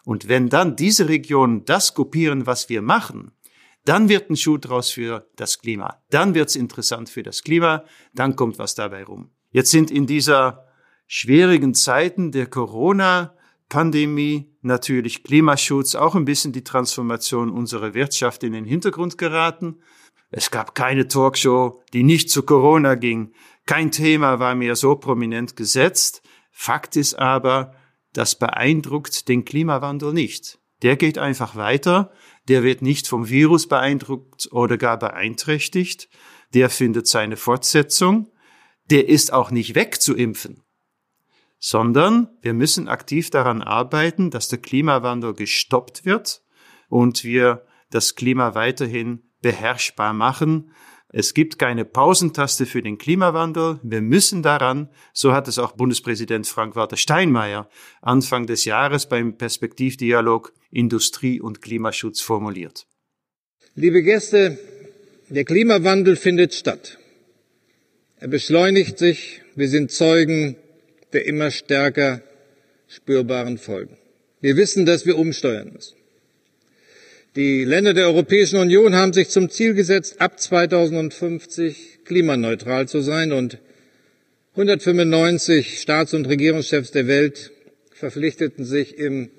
Und 0.03 0.27
wenn 0.27 0.49
dann 0.49 0.75
diese 0.75 1.07
Regionen 1.07 1.65
das 1.65 1.93
kopieren, 1.93 2.45
was 2.45 2.67
wir 2.67 2.81
machen, 2.81 3.31
dann 3.85 4.09
wird 4.09 4.29
ein 4.29 4.35
Schuh 4.35 4.57
draus 4.57 4.91
für 4.91 5.29
das 5.37 5.59
Klima. 5.59 6.03
Dann 6.09 6.35
wird's 6.35 6.55
interessant 6.55 7.09
für 7.09 7.23
das 7.23 7.43
Klima, 7.43 7.85
dann 8.13 8.35
kommt 8.35 8.59
was 8.59 8.75
dabei 8.75 9.03
rum. 9.03 9.31
Jetzt 9.51 9.71
sind 9.71 9.89
in 9.89 10.05
dieser 10.05 10.67
schwierigen 11.07 11.73
Zeiten 11.73 12.31
der 12.31 12.47
Corona 12.47 13.35
Pandemie, 13.69 14.51
natürlich 14.61 15.23
Klimaschutz, 15.23 15.93
auch 15.93 16.15
ein 16.15 16.25
bisschen 16.25 16.51
die 16.51 16.63
Transformation 16.63 17.51
unserer 17.51 17.93
Wirtschaft 17.93 18.43
in 18.43 18.53
den 18.53 18.65
Hintergrund 18.65 19.19
geraten. 19.19 19.81
Es 20.31 20.49
gab 20.49 20.73
keine 20.73 21.07
Talkshow, 21.07 21.81
die 21.93 22.03
nicht 22.03 22.31
zu 22.31 22.43
Corona 22.43 22.95
ging. 22.95 23.31
Kein 23.67 23.91
Thema 23.91 24.39
war 24.39 24.55
mehr 24.55 24.75
so 24.75 24.95
prominent 24.95 25.55
gesetzt. 25.55 26.23
Fakt 26.51 26.95
ist 26.95 27.13
aber, 27.13 27.75
das 28.13 28.37
beeindruckt 28.37 29.27
den 29.27 29.45
Klimawandel 29.45 30.13
nicht. 30.13 30.59
Der 30.81 30.97
geht 30.97 31.19
einfach 31.19 31.55
weiter. 31.55 32.11
Der 32.47 32.63
wird 32.63 32.81
nicht 32.81 33.07
vom 33.07 33.29
Virus 33.29 33.67
beeindruckt 33.67 34.49
oder 34.51 34.77
gar 34.77 34.97
beeinträchtigt. 34.97 36.09
Der 36.55 36.71
findet 36.71 37.07
seine 37.07 37.37
Fortsetzung. 37.37 38.31
Der 38.89 39.07
ist 39.07 39.31
auch 39.31 39.51
nicht 39.51 39.75
wegzuimpfen 39.75 40.63
sondern 41.59 42.29
wir 42.41 42.53
müssen 42.53 42.87
aktiv 42.87 43.29
daran 43.29 43.61
arbeiten, 43.61 44.31
dass 44.31 44.47
der 44.47 44.59
Klimawandel 44.59 45.33
gestoppt 45.33 46.05
wird 46.05 46.41
und 46.87 47.23
wir 47.23 47.65
das 47.91 48.15
Klima 48.15 48.55
weiterhin 48.55 49.23
beherrschbar 49.41 50.13
machen. 50.13 50.71
Es 51.11 51.33
gibt 51.33 51.57
keine 51.57 51.85
Pausentaste 51.85 52.65
für 52.65 52.83
den 52.83 52.97
Klimawandel. 52.97 53.79
Wir 53.81 54.01
müssen 54.01 54.43
daran, 54.43 54.89
so 55.11 55.33
hat 55.33 55.47
es 55.47 55.57
auch 55.57 55.71
Bundespräsident 55.71 56.47
Frank-Walter 56.47 56.97
Steinmeier 56.97 57.67
Anfang 58.01 58.45
des 58.45 58.63
Jahres 58.65 59.09
beim 59.09 59.35
Perspektivdialog 59.35 60.53
Industrie 60.71 61.41
und 61.41 61.61
Klimaschutz 61.61 62.21
formuliert. 62.21 62.85
Liebe 63.73 64.03
Gäste, 64.03 64.59
der 65.29 65.45
Klimawandel 65.45 66.15
findet 66.15 66.53
statt. 66.53 66.99
Er 68.17 68.27
beschleunigt 68.27 68.99
sich. 68.99 69.41
Wir 69.55 69.67
sind 69.67 69.91
Zeugen 69.91 70.57
der 71.13 71.25
immer 71.25 71.51
stärker 71.51 72.21
spürbaren 72.87 73.57
Folgen. 73.57 73.97
Wir 74.41 74.55
wissen, 74.57 74.85
dass 74.85 75.05
wir 75.05 75.17
umsteuern 75.17 75.71
müssen. 75.73 75.95
Die 77.35 77.63
Länder 77.63 77.93
der 77.93 78.07
Europäischen 78.07 78.57
Union 78.57 78.95
haben 78.95 79.13
sich 79.13 79.29
zum 79.29 79.49
Ziel 79.49 79.73
gesetzt, 79.73 80.19
ab 80.19 80.39
2050 80.39 81.99
klimaneutral 82.03 82.87
zu 82.87 83.01
sein 83.01 83.31
und 83.31 83.59
195 84.53 85.79
Staats- 85.79 86.13
und 86.13 86.27
Regierungschefs 86.27 86.91
der 86.91 87.07
Welt 87.07 87.51
verpflichteten 87.91 88.65
sich 88.65 88.97
im 88.97 89.29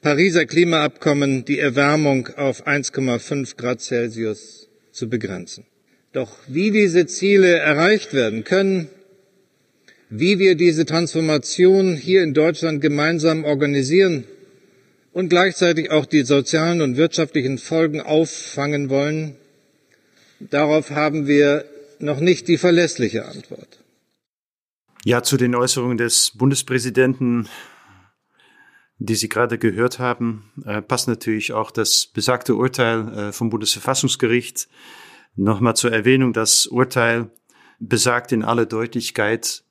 Pariser 0.00 0.44
Klimaabkommen, 0.44 1.44
die 1.44 1.58
Erwärmung 1.58 2.28
auf 2.36 2.66
1,5 2.66 3.56
Grad 3.56 3.80
Celsius 3.80 4.68
zu 4.90 5.08
begrenzen. 5.08 5.64
Doch 6.12 6.36
wie 6.46 6.70
diese 6.70 7.06
Ziele 7.06 7.48
erreicht 7.48 8.12
werden 8.12 8.44
können, 8.44 8.90
wie 10.18 10.38
wir 10.38 10.54
diese 10.54 10.86
Transformation 10.86 11.96
hier 11.96 12.22
in 12.22 12.34
Deutschland 12.34 12.80
gemeinsam 12.80 13.44
organisieren, 13.44 14.24
und 15.14 15.28
gleichzeitig 15.28 15.90
auch 15.92 16.06
die 16.06 16.24
sozialen 16.24 16.82
und 16.82 16.96
wirtschaftlichen 16.96 17.56
Folgen 17.56 18.00
auffangen 18.00 18.90
wollen, 18.90 19.36
darauf 20.40 20.90
haben 20.90 21.26
wir 21.26 21.64
noch 22.00 22.18
nicht 22.18 22.48
die 22.48 22.58
verlässliche 22.58 23.24
Antwort. 23.24 23.80
Ja, 25.04 25.22
zu 25.22 25.36
den 25.36 25.54
Äußerungen 25.54 25.98
des 25.98 26.32
Bundespräsidenten, 26.32 27.48
die 28.98 29.14
Sie 29.14 29.28
gerade 29.28 29.56
gehört 29.56 30.00
haben, 30.00 30.50
äh, 30.66 30.82
passt 30.82 31.06
natürlich 31.06 31.52
auch 31.52 31.70
das 31.70 32.06
besagte 32.06 32.56
Urteil 32.56 33.28
äh, 33.28 33.32
vom 33.32 33.50
Bundesverfassungsgericht. 33.50 34.68
Nochmal 35.36 35.76
zur 35.76 35.92
Erwähnung, 35.92 36.32
das 36.32 36.66
Urteil 36.66 37.30
besagt 37.78 38.32
in 38.32 38.42
aller 38.42 38.66
Deutlichkeit, 38.66 39.63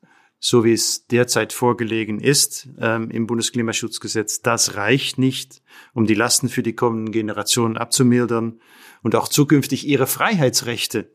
so 0.46 0.66
wie 0.66 0.74
es 0.74 1.08
derzeit 1.08 1.54
vorgelegen 1.54 2.20
ist 2.20 2.68
ähm, 2.78 3.10
im 3.10 3.28
Bundesklimaschutzgesetz, 3.28 4.42
das 4.42 4.76
reicht 4.76 5.18
nicht, 5.18 5.62
um 5.94 6.06
die 6.06 6.16
Lasten 6.16 6.50
für 6.50 6.64
die 6.64 6.76
kommenden 6.76 7.14
Generationen 7.14 7.78
abzumildern 7.78 8.60
und 9.04 9.16
auch 9.16 9.30
zukünftig 9.30 9.88
ihre 9.88 10.06
Freiheitsrechte 10.06 11.10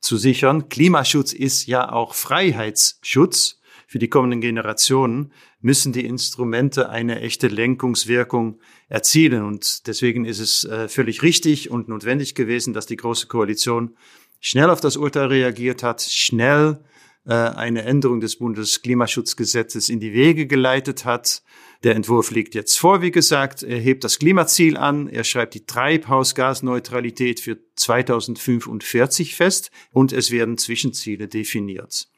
zu 0.00 0.16
sichern. 0.16 0.68
Klimaschutz 0.68 1.32
ist 1.32 1.66
ja 1.68 1.92
auch 1.92 2.14
Freiheitsschutz 2.14 3.60
für 3.86 4.00
die 4.00 4.08
kommenden 4.08 4.40
Generationen, 4.40 5.32
müssen 5.60 5.92
die 5.92 6.04
Instrumente 6.04 6.88
eine 6.88 7.20
echte 7.20 7.46
Lenkungswirkung 7.46 8.58
erzielen. 8.88 9.44
Und 9.44 9.86
deswegen 9.86 10.24
ist 10.24 10.40
es 10.40 10.64
äh, 10.64 10.88
völlig 10.88 11.22
richtig 11.22 11.70
und 11.70 11.88
notwendig 11.88 12.34
gewesen, 12.34 12.72
dass 12.72 12.86
die 12.86 12.96
Große 12.96 13.28
Koalition 13.28 13.96
schnell 14.40 14.70
auf 14.70 14.80
das 14.80 14.96
Urteil 14.96 15.26
reagiert 15.26 15.84
hat, 15.84 16.02
schnell 16.02 16.80
eine 17.24 17.82
Änderung 17.82 18.20
des 18.20 18.36
Bundesklimaschutzgesetzes 18.36 19.88
in 19.88 20.00
die 20.00 20.12
Wege 20.12 20.46
geleitet 20.46 21.04
hat. 21.04 21.42
Der 21.84 21.94
Entwurf 21.94 22.30
liegt 22.30 22.54
jetzt 22.54 22.78
vor, 22.78 23.02
wie 23.02 23.10
gesagt. 23.10 23.62
Er 23.62 23.78
hebt 23.78 24.04
das 24.04 24.18
Klimaziel 24.18 24.76
an. 24.76 25.08
Er 25.08 25.24
schreibt 25.24 25.54
die 25.54 25.64
Treibhausgasneutralität 25.64 27.40
für 27.40 27.58
2045 27.76 29.36
fest 29.36 29.70
und 29.90 30.12
es 30.12 30.30
werden 30.30 30.58
Zwischenziele 30.58 31.28
definiert. 31.28 32.08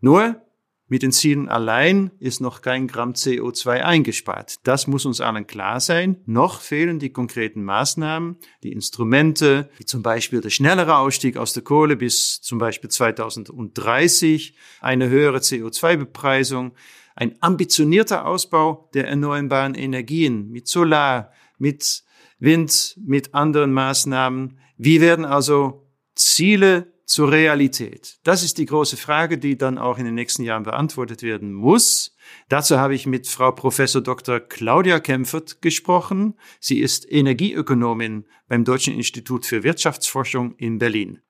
Nur, 0.00 0.45
mit 0.88 1.02
den 1.02 1.10
Zielen 1.10 1.48
allein 1.48 2.12
ist 2.20 2.40
noch 2.40 2.62
kein 2.62 2.86
Gramm 2.86 3.12
CO2 3.12 3.82
eingespart. 3.82 4.56
Das 4.62 4.86
muss 4.86 5.04
uns 5.04 5.20
allen 5.20 5.46
klar 5.46 5.80
sein. 5.80 6.18
Noch 6.26 6.60
fehlen 6.60 7.00
die 7.00 7.10
konkreten 7.10 7.64
Maßnahmen, 7.64 8.36
die 8.62 8.72
Instrumente, 8.72 9.68
wie 9.78 9.84
zum 9.84 10.02
Beispiel 10.02 10.40
der 10.40 10.50
schnellere 10.50 10.98
Ausstieg 10.98 11.36
aus 11.36 11.52
der 11.52 11.64
Kohle 11.64 11.96
bis 11.96 12.40
zum 12.40 12.58
Beispiel 12.58 12.88
2030, 12.88 14.54
eine 14.80 15.08
höhere 15.08 15.38
CO2-Bepreisung, 15.38 16.72
ein 17.16 17.34
ambitionierter 17.40 18.26
Ausbau 18.26 18.88
der 18.94 19.08
erneuerbaren 19.08 19.74
Energien 19.74 20.50
mit 20.50 20.68
Solar, 20.68 21.32
mit 21.58 22.04
Wind, 22.38 22.96
mit 23.04 23.34
anderen 23.34 23.72
Maßnahmen. 23.72 24.58
Wie 24.76 25.00
werden 25.00 25.24
also 25.24 25.88
Ziele 26.14 26.92
zur 27.06 27.30
Realität? 27.30 28.18
Das 28.24 28.42
ist 28.42 28.58
die 28.58 28.66
große 28.66 28.96
Frage, 28.96 29.38
die 29.38 29.56
dann 29.56 29.78
auch 29.78 29.98
in 29.98 30.04
den 30.04 30.14
nächsten 30.14 30.42
Jahren 30.42 30.64
beantwortet 30.64 31.22
werden 31.22 31.52
muss. 31.52 32.14
Dazu 32.48 32.78
habe 32.78 32.94
ich 32.94 33.06
mit 33.06 33.26
Frau 33.26 33.52
Professor 33.52 34.02
Dr. 34.02 34.40
Claudia 34.40 35.00
Kempfert 35.00 35.62
gesprochen. 35.62 36.34
Sie 36.60 36.80
ist 36.80 37.10
Energieökonomin 37.10 38.26
beim 38.48 38.64
Deutschen 38.64 38.94
Institut 38.94 39.46
für 39.46 39.62
Wirtschaftsforschung 39.62 40.56
in 40.56 40.78
Berlin. 40.78 41.22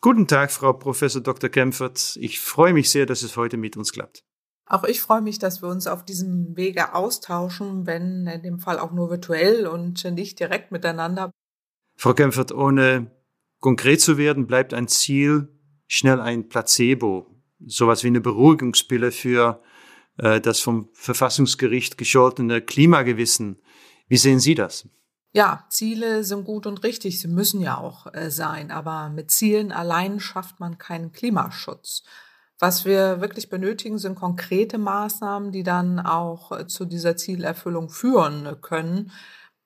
Guten 0.00 0.26
Tag, 0.26 0.50
Frau 0.50 0.72
Professor 0.72 1.20
Dr. 1.20 1.50
Kempfert. 1.50 2.16
Ich 2.18 2.40
freue 2.40 2.72
mich 2.72 2.90
sehr, 2.90 3.04
dass 3.04 3.22
es 3.22 3.36
heute 3.36 3.58
mit 3.58 3.76
uns 3.76 3.92
klappt. 3.92 4.24
Auch 4.64 4.84
ich 4.84 5.00
freue 5.00 5.20
mich, 5.20 5.38
dass 5.38 5.62
wir 5.62 5.68
uns 5.68 5.86
auf 5.86 6.04
diesem 6.04 6.56
Wege 6.56 6.94
austauschen, 6.94 7.86
wenn 7.86 8.26
in 8.26 8.42
dem 8.42 8.60
Fall 8.60 8.78
auch 8.78 8.92
nur 8.92 9.10
virtuell 9.10 9.66
und 9.66 10.04
nicht 10.04 10.38
direkt 10.38 10.72
miteinander. 10.72 11.32
Frau 11.96 12.14
Kempfert, 12.14 12.52
ohne 12.52 13.10
Konkret 13.60 14.00
zu 14.00 14.18
werden 14.18 14.46
bleibt 14.46 14.74
ein 14.74 14.88
Ziel 14.88 15.48
schnell 15.86 16.20
ein 16.20 16.48
Placebo, 16.48 17.26
sowas 17.64 18.02
wie 18.04 18.08
eine 18.08 18.20
Beruhigungspille 18.20 19.12
für 19.12 19.62
äh, 20.18 20.40
das 20.40 20.60
vom 20.60 20.88
Verfassungsgericht 20.92 21.98
gescholtene 21.98 22.62
Klimagewissen. 22.62 23.60
Wie 24.08 24.16
sehen 24.16 24.40
Sie 24.40 24.54
das? 24.54 24.88
Ja, 25.32 25.64
Ziele 25.68 26.24
sind 26.24 26.44
gut 26.44 26.66
und 26.66 26.82
richtig, 26.82 27.20
sie 27.20 27.28
müssen 27.28 27.60
ja 27.60 27.78
auch 27.78 28.12
äh, 28.12 28.30
sein, 28.30 28.72
aber 28.72 29.10
mit 29.10 29.30
Zielen 29.30 29.70
allein 29.70 30.18
schafft 30.18 30.58
man 30.58 30.78
keinen 30.78 31.12
Klimaschutz. 31.12 32.02
Was 32.58 32.84
wir 32.84 33.20
wirklich 33.20 33.48
benötigen, 33.48 33.98
sind 33.98 34.16
konkrete 34.16 34.76
Maßnahmen, 34.76 35.52
die 35.52 35.62
dann 35.62 36.00
auch 36.00 36.52
äh, 36.52 36.66
zu 36.66 36.84
dieser 36.84 37.16
Zielerfüllung 37.16 37.90
führen 37.90 38.60
können. 38.60 39.12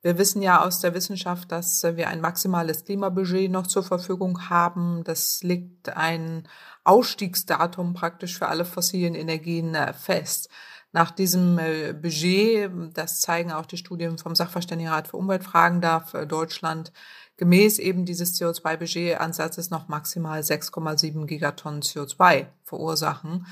Wir 0.05 0.19
wissen 0.19 0.43
ja 0.43 0.63
aus 0.63 0.81
der 0.81 0.93
Wissenschaft, 0.93 1.51
dass 1.51 1.83
wir 1.83 2.09
ein 2.09 2.21
maximales 2.21 2.85
Klimabudget 2.85 3.51
noch 3.51 3.67
zur 3.67 3.83
Verfügung 3.83 4.51
haben. 4.51 5.03
Das 5.03 5.43
legt 5.43 5.97
ein 5.97 6.47
Ausstiegsdatum 6.85 7.95
praktisch 7.95 8.37
für 8.37 8.49
alle 8.49 8.67
fossilen 8.67 9.15
Energien 9.15 9.75
äh, 9.75 9.95
fest. 9.95 10.51
Nach 10.93 11.11
diesem 11.11 11.59
äh, 11.59 11.95
Budget, 11.95 12.71
das 12.93 13.23
zeigen 13.23 13.51
auch 13.51 13.65
die 13.65 13.79
Studien 13.79 14.19
vom 14.19 14.35
Sachverständigenrat 14.35 15.09
für 15.09 15.17
Umweltfragen, 15.17 15.81
darf 15.81 16.13
Deutschland 16.29 16.93
gemäß 17.39 17.79
eben 17.79 18.05
dieses 18.05 18.39
CO2-Budget-Ansatzes 18.39 19.71
noch 19.71 19.89
maximal 19.89 20.41
6,7 20.41 21.25
Gigatonnen 21.25 21.81
CO2 21.81 22.49
verursachen. 22.63 23.47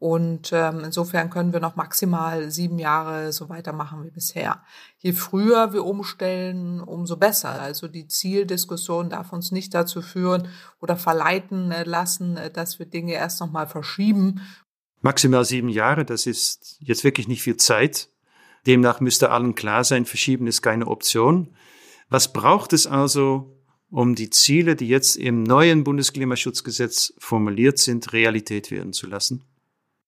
Und 0.00 0.50
ähm, 0.52 0.82
insofern 0.84 1.28
können 1.28 1.52
wir 1.52 1.58
noch 1.58 1.74
maximal 1.74 2.52
sieben 2.52 2.78
Jahre 2.78 3.32
so 3.32 3.48
weitermachen 3.48 4.04
wie 4.04 4.10
bisher. 4.10 4.62
Je 4.98 5.12
früher 5.12 5.72
wir 5.72 5.84
umstellen, 5.84 6.80
umso 6.80 7.16
besser. 7.16 7.60
Also 7.60 7.88
die 7.88 8.06
Zieldiskussion 8.06 9.10
darf 9.10 9.32
uns 9.32 9.50
nicht 9.50 9.74
dazu 9.74 10.00
führen 10.00 10.48
oder 10.80 10.96
verleiten 10.96 11.72
äh, 11.72 11.82
lassen, 11.82 12.36
äh, 12.36 12.50
dass 12.50 12.78
wir 12.78 12.86
Dinge 12.86 13.14
erst 13.14 13.40
nochmal 13.40 13.66
verschieben. 13.66 14.40
Maximal 15.00 15.44
sieben 15.44 15.68
Jahre, 15.68 16.04
das 16.04 16.26
ist 16.26 16.76
jetzt 16.80 17.02
wirklich 17.02 17.26
nicht 17.26 17.42
viel 17.42 17.56
Zeit. 17.56 18.08
Demnach 18.66 19.00
müsste 19.00 19.30
allen 19.30 19.56
klar 19.56 19.82
sein, 19.82 20.04
verschieben 20.04 20.46
ist 20.46 20.62
keine 20.62 20.86
Option. 20.86 21.56
Was 22.08 22.32
braucht 22.32 22.72
es 22.72 22.86
also, 22.86 23.56
um 23.90 24.14
die 24.14 24.30
Ziele, 24.30 24.76
die 24.76 24.88
jetzt 24.88 25.16
im 25.16 25.42
neuen 25.42 25.82
Bundesklimaschutzgesetz 25.82 27.14
formuliert 27.18 27.78
sind, 27.78 28.12
Realität 28.12 28.70
werden 28.70 28.92
zu 28.92 29.08
lassen? 29.08 29.47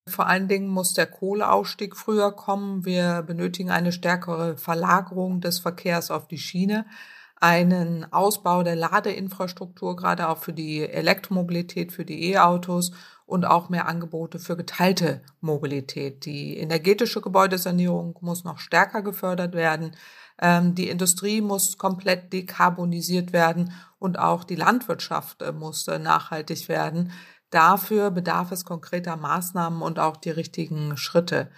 Vor 0.06 0.26
allen 0.26 0.48
Dingen 0.48 0.68
muss 0.68 0.94
der 0.94 1.06
Kohleausstieg 1.06 1.96
früher 1.96 2.32
kommen. 2.32 2.84
Wir 2.84 3.22
benötigen 3.22 3.70
eine 3.70 3.92
stärkere 3.92 4.56
Verlagerung 4.56 5.40
des 5.40 5.58
Verkehrs 5.58 6.10
auf 6.10 6.26
die 6.26 6.38
Schiene, 6.38 6.86
einen 7.36 8.12
Ausbau 8.12 8.62
der 8.62 8.76
Ladeinfrastruktur, 8.76 9.96
gerade 9.96 10.28
auch 10.28 10.38
für 10.38 10.52
die 10.52 10.80
Elektromobilität, 10.80 11.92
für 11.92 12.04
die 12.04 12.32
E-Autos 12.32 12.92
und 13.24 13.44
auch 13.44 13.68
mehr 13.68 13.86
Angebote 13.86 14.38
für 14.38 14.56
geteilte 14.56 15.22
Mobilität. 15.40 16.24
Die 16.26 16.58
energetische 16.58 17.20
Gebäudesanierung 17.20 18.18
muss 18.20 18.44
noch 18.44 18.58
stärker 18.58 19.02
gefördert 19.02 19.54
werden. 19.54 19.92
Ähm, 20.40 20.74
die 20.74 20.88
Industrie 20.88 21.40
muss 21.40 21.78
komplett 21.78 22.32
dekarbonisiert 22.32 23.32
werden 23.32 23.72
und 23.98 24.18
auch 24.18 24.42
die 24.44 24.56
Landwirtschaft 24.56 25.42
äh, 25.42 25.52
muss 25.52 25.86
äh, 25.86 25.98
nachhaltig 25.98 26.68
werden. 26.68 27.12
Dafür 27.50 28.10
bedarf 28.10 28.52
es 28.52 28.64
konkreter 28.64 29.16
Maßnahmen 29.16 29.82
und 29.82 29.98
auch 29.98 30.16
die 30.16 30.30
richtigen 30.30 30.96
Schritte. 30.96 31.50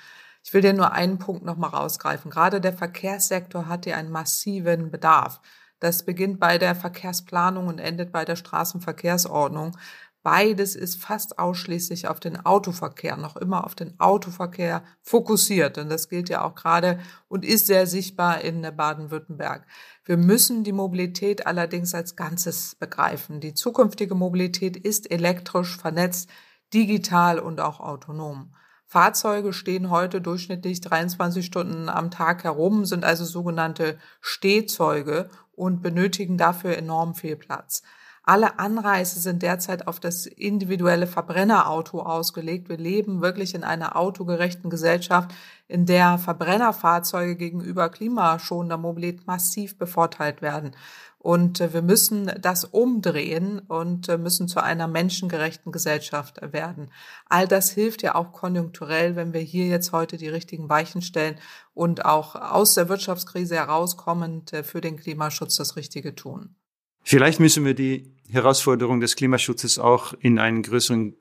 Ich 0.45 0.53
will 0.53 0.63
dir 0.63 0.73
nur 0.73 0.93
einen 0.93 1.19
Punkt 1.19 1.45
nochmal 1.45 1.71
rausgreifen. 1.71 2.31
Gerade 2.31 2.61
der 2.61 2.73
Verkehrssektor 2.73 3.69
hat 3.69 3.85
hier 3.85 3.97
einen 3.97 4.11
massiven 4.11 4.91
Bedarf. 4.91 5.41
Das 5.79 6.05
beginnt 6.05 6.41
bei 6.41 6.59
der 6.59 6.75
Verkehrsplanung 6.75 7.67
und 7.67 7.79
endet 7.79 8.13
bei 8.13 8.25
der 8.25 8.37
Straßenverkehrsordnung. 8.37 9.77
Beides 10.23 10.77
ist 10.77 11.03
fast 11.03 11.41
ausschließlich 11.41 12.07
auf 12.07 12.21
den 12.21 12.45
Autoverkehr, 12.47 13.17
noch 13.17 13.37
immer 13.37 13.65
auf 13.65 13.75
den 13.75 13.99
Autoverkehr 13.99 14.85
fokussiert. 15.01 15.79
Und 15.79 15.89
das 15.89 16.09
gilt 16.09 16.29
ja 16.29 16.45
auch 16.45 16.55
gerade 16.55 17.01
und 17.29 17.45
ist 17.45 17.67
sehr 17.67 17.89
sichtbar 17.89 18.41
in 18.43 18.63
Baden-Württemberg. 18.63 19.67
Wir 20.05 20.17
müssen 20.17 20.63
die 20.63 20.73
Mobilität 20.73 21.47
allerdings 21.47 21.93
als 21.93 22.15
Ganzes 22.15 22.77
begreifen. 22.77 23.41
Die 23.41 23.55
zukünftige 23.55 24.15
Mobilität 24.15 24.77
ist 24.77 25.11
elektrisch, 25.11 25.77
vernetzt, 25.77 26.31
digital 26.73 27.41
und 27.41 27.61
auch 27.61 27.81
autonom. 27.81 28.55
Fahrzeuge 28.87 29.53
stehen 29.53 29.91
heute 29.91 30.21
durchschnittlich 30.21 30.83
23 30.83 31.45
Stunden 31.45 31.89
am 31.89 32.11
Tag 32.11 32.45
herum, 32.45 32.85
sind 32.85 33.05
also 33.05 33.25
sogenannte 33.25 33.99
Stehzeuge 34.21 35.31
und 35.53 35.83
benötigen 35.83 36.37
dafür 36.37 36.77
enorm 36.77 37.15
viel 37.15 37.37
Platz. 37.37 37.83
Alle 38.25 38.61
Anreize 38.61 39.19
sind 39.19 39.43
derzeit 39.43 39.89
auf 39.89 39.99
das 39.99 40.27
individuelle 40.27 41.09
Verbrennerauto 41.09 42.03
ausgelegt. 42.03 42.69
Wir 42.69 42.77
leben 42.77 43.21
wirklich 43.21 43.53
in 43.53 43.65
einer 43.65 43.97
autogerechten 43.97 44.71
Gesellschaft, 44.71 45.33
in 45.67 45.87
der 45.87 46.19
Verbrennerfahrzeuge 46.19 47.35
gegenüber 47.35 47.89
klimaschonender 47.89 48.79
Mobilität 48.79 49.27
massiv 49.27 49.77
bevorteilt 49.77 50.41
werden. 50.41 50.77
Und 51.19 51.61
äh, 51.61 51.73
wir 51.73 51.83
müssen 51.83 52.31
das 52.41 52.65
umdrehen 52.65 53.59
und 53.59 54.09
äh, 54.09 54.19
müssen 54.19 54.47
zu 54.47 54.63
einer 54.63 54.87
menschengerechten 54.87 55.73
Gesellschaft 55.73 56.41
werden. 56.53 56.93
All 57.29 57.49
das 57.49 57.71
hilft 57.71 58.03
ja 58.03 58.15
auch 58.15 58.31
konjunkturell, 58.31 59.17
wenn 59.17 59.33
wir 59.33 59.41
hier 59.41 59.67
jetzt 59.67 59.91
heute 59.91 60.17
die 60.17 60.29
richtigen 60.29 60.69
Weichen 60.69 61.03
stellen 61.03 61.37
und 61.75 62.05
auch 62.05 62.37
aus 62.37 62.75
der 62.75 62.89
Wirtschaftskrise 62.89 63.57
herauskommend 63.57 64.53
äh, 64.53 64.63
für 64.63 64.81
den 64.81 64.97
Klimaschutz 64.97 65.57
das 65.57 65.75
Richtige 65.75 66.15
tun. 66.15 66.55
Vielleicht 67.03 67.41
müssen 67.41 67.65
wir 67.65 67.75
die 67.75 68.13
Herausforderung 68.31 69.01
des 69.01 69.17
Klimaschutzes 69.17 69.79
auch 69.79 70.15
in 70.21 70.39
einen 70.39 70.63
größeren 70.63 71.15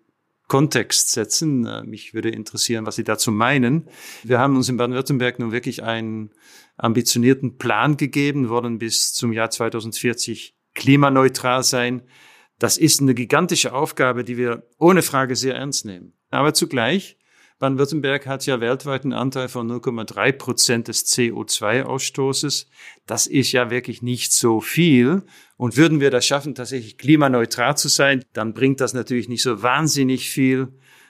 Kontext 0.48 1.12
setzen. 1.12 1.66
Äh, 1.66 1.84
mich 1.84 2.14
würde 2.14 2.30
interessieren, 2.30 2.86
was 2.86 2.98
Sie 2.98 3.04
dazu 3.04 3.32
meinen. 3.32 3.88
Wir 4.24 4.40
haben 4.40 4.56
uns 4.58 4.70
in 4.70 4.78
Baden-Württemberg 4.78 5.40
nun 5.40 5.52
wirklich 5.52 5.84
einen 5.84 6.32
ambitionierten 6.78 7.58
Plan 7.58 7.96
gegeben, 7.96 8.50
wollen 8.50 8.78
bis 8.78 9.14
zum 9.14 9.32
Jahr 9.32 9.50
2040 9.50 10.56
klimaneutral 10.74 11.64
sein. 11.64 12.02
Das 12.60 12.78
ist 12.78 13.02
eine 13.02 13.14
gigantische 13.14 13.74
Aufgabe, 13.74 14.24
die 14.24 14.38
wir 14.38 14.68
ohne 14.78 15.02
Frage 15.02 15.36
sehr 15.36 15.56
ernst 15.56 15.86
nehmen. 15.86 16.14
Aber 16.32 16.54
zugleich 16.54 17.18
Baden-Württemberg 17.62 18.26
hat 18.26 18.48
ja 18.48 18.60
weltweit 18.60 19.04
einen 19.04 19.14
Anteil 19.14 19.48
von 19.48 19.72
0,3 19.72 20.32
Prozent 20.32 20.88
des 20.88 21.06
CO2-Ausstoßes. 21.06 22.66
Das 23.06 23.28
ist 23.28 23.52
ja 23.52 23.70
wirklich 23.70 24.02
nicht 24.02 24.34
so 24.34 24.62
viel. 24.62 25.22
Und 25.58 25.78
würden 25.78 26.00
wir 26.00 26.10
das 26.10 26.26
schaffen, 26.26 26.56
tatsächlich 26.56 26.98
klimaneutral 26.98 27.78
zu 27.78 27.88
sein, 27.88 28.26
dann 28.34 28.56
bringt 28.56 28.82
das 28.82 28.96
natürlich 28.96 29.30
nicht 29.30 29.44
so 29.44 29.62
wahnsinnig 29.62 30.28
viel 30.32 30.70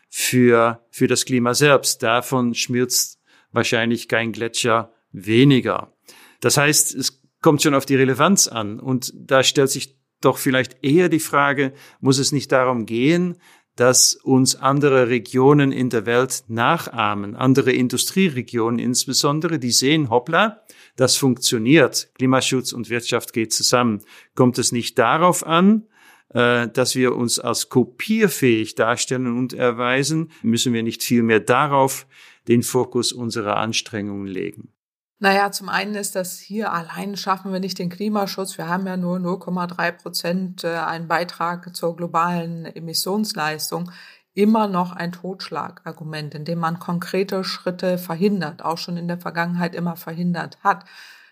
für, 0.10 0.86
für 0.92 1.08
das 1.08 1.24
Klima 1.24 1.54
selbst. 1.54 2.04
Davon 2.04 2.54
schmilzt 2.54 3.22
wahrscheinlich 3.54 4.10
kein 4.10 4.34
Gletscher 4.34 4.92
weniger. 5.14 5.94
Das 6.42 6.58
heißt, 6.58 6.94
es 6.96 7.22
kommt 7.42 7.62
schon 7.62 7.76
auf 7.76 7.86
die 7.86 7.96
Relevanz 7.96 8.50
an. 8.50 8.82
Und 8.82 9.14
da 9.16 9.44
stellt 9.44 9.70
sich 9.70 9.96
doch 10.20 10.38
vielleicht 10.38 10.84
eher 10.84 11.08
die 11.08 11.22
Frage, 11.22 11.72
muss 12.02 12.20
es 12.20 12.34
nicht 12.34 12.52
darum 12.52 12.86
gehen, 12.86 13.38
dass 13.76 14.16
uns 14.16 14.56
andere 14.56 15.08
Regionen 15.08 15.72
in 15.72 15.90
der 15.90 16.06
Welt 16.06 16.44
nachahmen, 16.48 17.36
andere 17.36 17.72
Industrieregionen 17.72 18.80
insbesondere, 18.80 19.60
die 19.60 19.72
sehen, 19.72 20.10
hoppla, 20.10 20.64
das 20.96 21.16
funktioniert, 21.16 22.10
Klimaschutz 22.16 22.74
und 22.74 22.90
Wirtschaft 22.90 23.34
geht 23.34 23.54
zusammen. 23.54 24.02
Kommt 24.36 24.58
es 24.58 24.72
nicht 24.72 25.00
darauf 25.00 25.46
an, 25.46 25.88
äh, 26.34 26.68
dass 26.68 26.96
wir 26.96 27.16
uns 27.16 27.40
als 27.40 27.70
kopierfähig 27.70 28.76
darstellen 28.76 29.38
und 29.38 29.54
erweisen, 29.54 30.32
müssen 30.42 30.74
wir 30.74 30.84
nicht 30.84 31.04
viel 31.04 31.24
mehr 31.24 31.40
darauf 31.40 32.08
den 32.48 32.64
Fokus 32.64 33.14
unserer 33.14 33.58
Anstrengungen 33.58 34.28
legen. 34.28 34.74
Naja, 35.24 35.52
zum 35.52 35.70
einen 35.70 35.94
ist 35.94 36.16
das 36.16 36.40
hier 36.40 36.74
allein 36.74 37.16
schaffen 37.16 37.54
wir 37.54 37.60
nicht 37.60 37.78
den 37.78 37.92
Klimaschutz. 37.92 38.58
Wir 38.58 38.68
haben 38.68 38.88
ja 38.88 38.98
nur 38.98 39.18
0,3 39.18 39.92
Prozent 39.92 40.64
äh, 40.64 40.70
einen 40.70 41.08
Beitrag 41.08 41.76
zur 41.76 41.96
globalen 41.96 42.66
Emissionsleistung. 42.66 43.92
Immer 44.34 44.68
noch 44.68 44.94
ein 44.94 45.12
Totschlagargument, 45.12 46.34
indem 46.34 46.58
man 46.58 46.80
konkrete 46.80 47.44
Schritte 47.44 48.00
verhindert, 48.00 48.66
auch 48.66 48.80
schon 48.80 48.98
in 48.98 49.08
der 49.08 49.20
Vergangenheit 49.20 49.76
immer 49.76 49.96
verhindert 49.96 50.58
hat. 50.64 50.86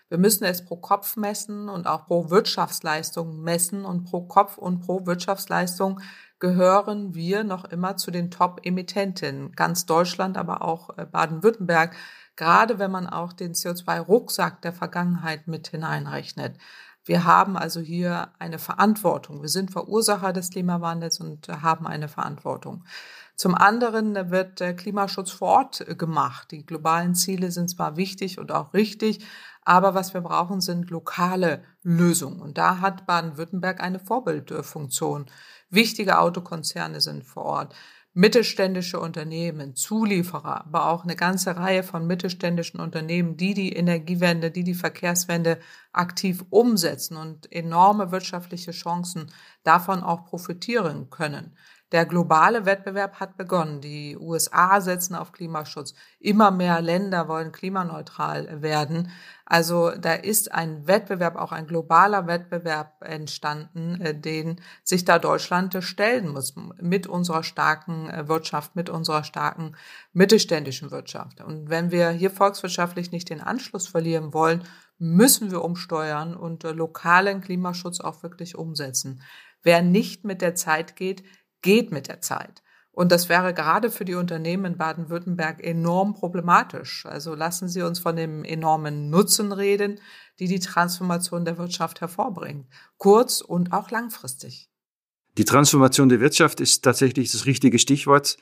Wir 0.08 0.18
müssen 0.18 0.44
es 0.44 0.64
pro 0.64 0.76
Kopf 0.76 1.16
messen 1.16 1.68
und 1.68 1.88
auch 1.88 2.06
pro 2.06 2.30
Wirtschaftsleistung 2.30 3.42
messen 3.42 3.84
und 3.84 4.04
pro 4.04 4.22
Kopf 4.22 4.56
und 4.56 4.86
pro 4.86 5.04
Wirtschaftsleistung 5.04 5.98
gehören 6.38 7.14
wir 7.16 7.42
noch 7.42 7.64
immer 7.64 7.96
zu 7.96 8.12
den 8.12 8.30
Top-Emittentinnen. 8.30 9.50
Ganz 9.52 9.84
Deutschland, 9.86 10.38
aber 10.38 10.62
auch 10.62 10.96
äh, 10.96 11.06
Baden-Württemberg, 11.06 11.96
gerade 12.40 12.78
wenn 12.78 12.90
man 12.90 13.06
auch 13.06 13.34
den 13.34 13.52
CO2-Rucksack 13.52 14.62
der 14.62 14.72
Vergangenheit 14.72 15.46
mit 15.46 15.68
hineinrechnet. 15.68 16.56
Wir 17.04 17.24
haben 17.24 17.58
also 17.58 17.80
hier 17.80 18.30
eine 18.38 18.58
Verantwortung. 18.58 19.42
Wir 19.42 19.50
sind 19.50 19.70
Verursacher 19.70 20.32
des 20.32 20.48
Klimawandels 20.48 21.20
und 21.20 21.48
haben 21.48 21.86
eine 21.86 22.08
Verantwortung. 22.08 22.84
Zum 23.36 23.54
anderen 23.54 24.30
wird 24.30 24.62
Klimaschutz 24.78 25.30
vor 25.30 25.48
Ort 25.48 25.98
gemacht. 25.98 26.50
Die 26.50 26.64
globalen 26.64 27.14
Ziele 27.14 27.50
sind 27.50 27.68
zwar 27.68 27.96
wichtig 27.98 28.38
und 28.38 28.52
auch 28.52 28.72
richtig, 28.72 29.22
aber 29.62 29.94
was 29.94 30.14
wir 30.14 30.22
brauchen, 30.22 30.62
sind 30.62 30.88
lokale 30.88 31.62
Lösungen. 31.82 32.40
Und 32.40 32.56
da 32.56 32.80
hat 32.80 33.06
Baden-Württemberg 33.06 33.82
eine 33.82 33.98
Vorbildfunktion. 33.98 35.26
Wichtige 35.70 36.18
Autokonzerne 36.18 37.00
sind 37.00 37.24
vor 37.24 37.44
Ort. 37.44 37.74
Mittelständische 38.12 38.98
Unternehmen, 38.98 39.76
Zulieferer, 39.76 40.66
aber 40.66 40.90
auch 40.90 41.04
eine 41.04 41.14
ganze 41.14 41.56
Reihe 41.56 41.84
von 41.84 42.08
mittelständischen 42.08 42.80
Unternehmen, 42.80 43.36
die 43.36 43.54
die 43.54 43.72
Energiewende, 43.72 44.50
die 44.50 44.64
die 44.64 44.74
Verkehrswende 44.74 45.60
aktiv 45.92 46.44
umsetzen 46.50 47.16
und 47.16 47.52
enorme 47.52 48.10
wirtschaftliche 48.10 48.72
Chancen 48.72 49.32
davon 49.62 50.02
auch 50.02 50.24
profitieren 50.24 51.08
können. 51.08 51.56
Der 51.92 52.06
globale 52.06 52.66
Wettbewerb 52.66 53.18
hat 53.18 53.36
begonnen. 53.36 53.80
Die 53.80 54.16
USA 54.16 54.80
setzen 54.80 55.16
auf 55.16 55.32
Klimaschutz. 55.32 55.94
Immer 56.20 56.52
mehr 56.52 56.80
Länder 56.80 57.26
wollen 57.26 57.50
klimaneutral 57.50 58.62
werden. 58.62 59.10
Also 59.44 59.90
da 59.90 60.14
ist 60.14 60.52
ein 60.52 60.86
Wettbewerb, 60.86 61.34
auch 61.34 61.50
ein 61.50 61.66
globaler 61.66 62.28
Wettbewerb 62.28 63.02
entstanden, 63.02 64.00
äh, 64.00 64.14
den 64.14 64.60
sich 64.84 65.04
da 65.04 65.18
Deutschland 65.18 65.76
stellen 65.80 66.28
muss 66.28 66.54
mit 66.80 67.08
unserer 67.08 67.42
starken 67.42 68.08
äh, 68.08 68.28
Wirtschaft, 68.28 68.76
mit 68.76 68.88
unserer 68.88 69.24
starken 69.24 69.74
mittelständischen 70.12 70.92
Wirtschaft. 70.92 71.40
Und 71.40 71.68
wenn 71.68 71.90
wir 71.90 72.10
hier 72.10 72.30
volkswirtschaftlich 72.30 73.10
nicht 73.10 73.28
den 73.28 73.40
Anschluss 73.40 73.88
verlieren 73.88 74.32
wollen, 74.32 74.62
müssen 74.98 75.50
wir 75.50 75.64
umsteuern 75.64 76.36
und 76.36 76.62
äh, 76.62 76.70
lokalen 76.70 77.40
Klimaschutz 77.40 77.98
auch 77.98 78.22
wirklich 78.22 78.54
umsetzen. 78.54 79.22
Wer 79.62 79.82
nicht 79.82 80.24
mit 80.24 80.40
der 80.42 80.54
Zeit 80.54 80.94
geht, 80.94 81.22
geht 81.62 81.92
mit 81.92 82.08
der 82.08 82.20
Zeit. 82.20 82.62
Und 82.92 83.12
das 83.12 83.28
wäre 83.28 83.54
gerade 83.54 83.90
für 83.90 84.04
die 84.04 84.14
Unternehmen 84.14 84.72
in 84.72 84.76
Baden-Württemberg 84.76 85.62
enorm 85.64 86.14
problematisch. 86.14 87.06
Also 87.06 87.34
lassen 87.34 87.68
Sie 87.68 87.82
uns 87.82 88.00
von 88.00 88.16
dem 88.16 88.44
enormen 88.44 89.10
Nutzen 89.10 89.52
reden, 89.52 90.00
die 90.38 90.48
die 90.48 90.58
Transformation 90.58 91.44
der 91.44 91.56
Wirtschaft 91.56 92.00
hervorbringt, 92.00 92.66
kurz- 92.98 93.40
und 93.40 93.72
auch 93.72 93.90
langfristig. 93.90 94.68
Die 95.38 95.44
Transformation 95.44 96.08
der 96.08 96.20
Wirtschaft 96.20 96.60
ist 96.60 96.82
tatsächlich 96.82 97.30
das 97.30 97.46
richtige 97.46 97.78
Stichwort. 97.78 98.36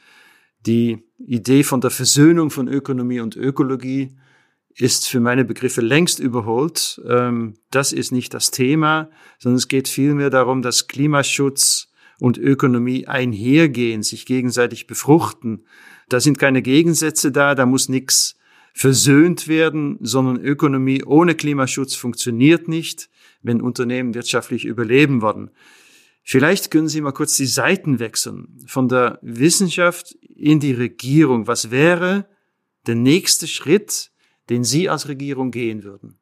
Die 0.66 1.04
Idee 1.18 1.62
von 1.62 1.80
der 1.80 1.90
Versöhnung 1.90 2.50
von 2.50 2.66
Ökonomie 2.66 3.20
und 3.20 3.36
Ökologie 3.36 4.16
ist 4.74 5.08
für 5.08 5.20
meine 5.20 5.44
Begriffe 5.44 5.80
längst 5.82 6.18
überholt. 6.18 7.00
Ähm, 7.06 7.58
das 7.70 7.92
ist 7.92 8.12
nicht 8.12 8.32
das 8.32 8.50
Thema, 8.50 9.10
sondern 9.38 9.58
es 9.58 9.68
geht 9.68 9.88
vielmehr 9.88 10.30
darum, 10.30 10.62
dass 10.62 10.88
Klimaschutz 10.88 11.87
und 12.20 12.38
Ökonomie 12.38 13.06
einhergehen, 13.06 14.02
sich 14.02 14.26
gegenseitig 14.26 14.86
befruchten. 14.86 15.64
Da 16.08 16.20
sind 16.20 16.38
keine 16.38 16.62
Gegensätze 16.62 17.30
da, 17.32 17.54
da 17.54 17.66
muss 17.66 17.88
nichts 17.88 18.36
versöhnt 18.72 19.48
werden, 19.48 19.98
sondern 20.00 20.42
Ökonomie 20.42 21.02
ohne 21.04 21.34
Klimaschutz 21.34 21.94
funktioniert 21.94 22.68
nicht, 22.68 23.10
wenn 23.42 23.60
Unternehmen 23.60 24.14
wirtschaftlich 24.14 24.64
überleben 24.64 25.22
wollen. 25.22 25.50
Vielleicht 26.22 26.70
können 26.70 26.88
Sie 26.88 27.00
mal 27.00 27.12
kurz 27.12 27.36
die 27.36 27.46
Seiten 27.46 28.00
wechseln 28.00 28.58
von 28.66 28.88
der 28.88 29.18
Wissenschaft 29.22 30.12
in 30.34 30.60
die 30.60 30.72
Regierung. 30.72 31.46
Was 31.46 31.70
wäre 31.70 32.28
der 32.86 32.96
nächste 32.96 33.48
Schritt, 33.48 34.10
den 34.50 34.62
Sie 34.62 34.88
als 34.88 35.08
Regierung 35.08 35.50
gehen 35.50 35.84
würden? 35.84 36.18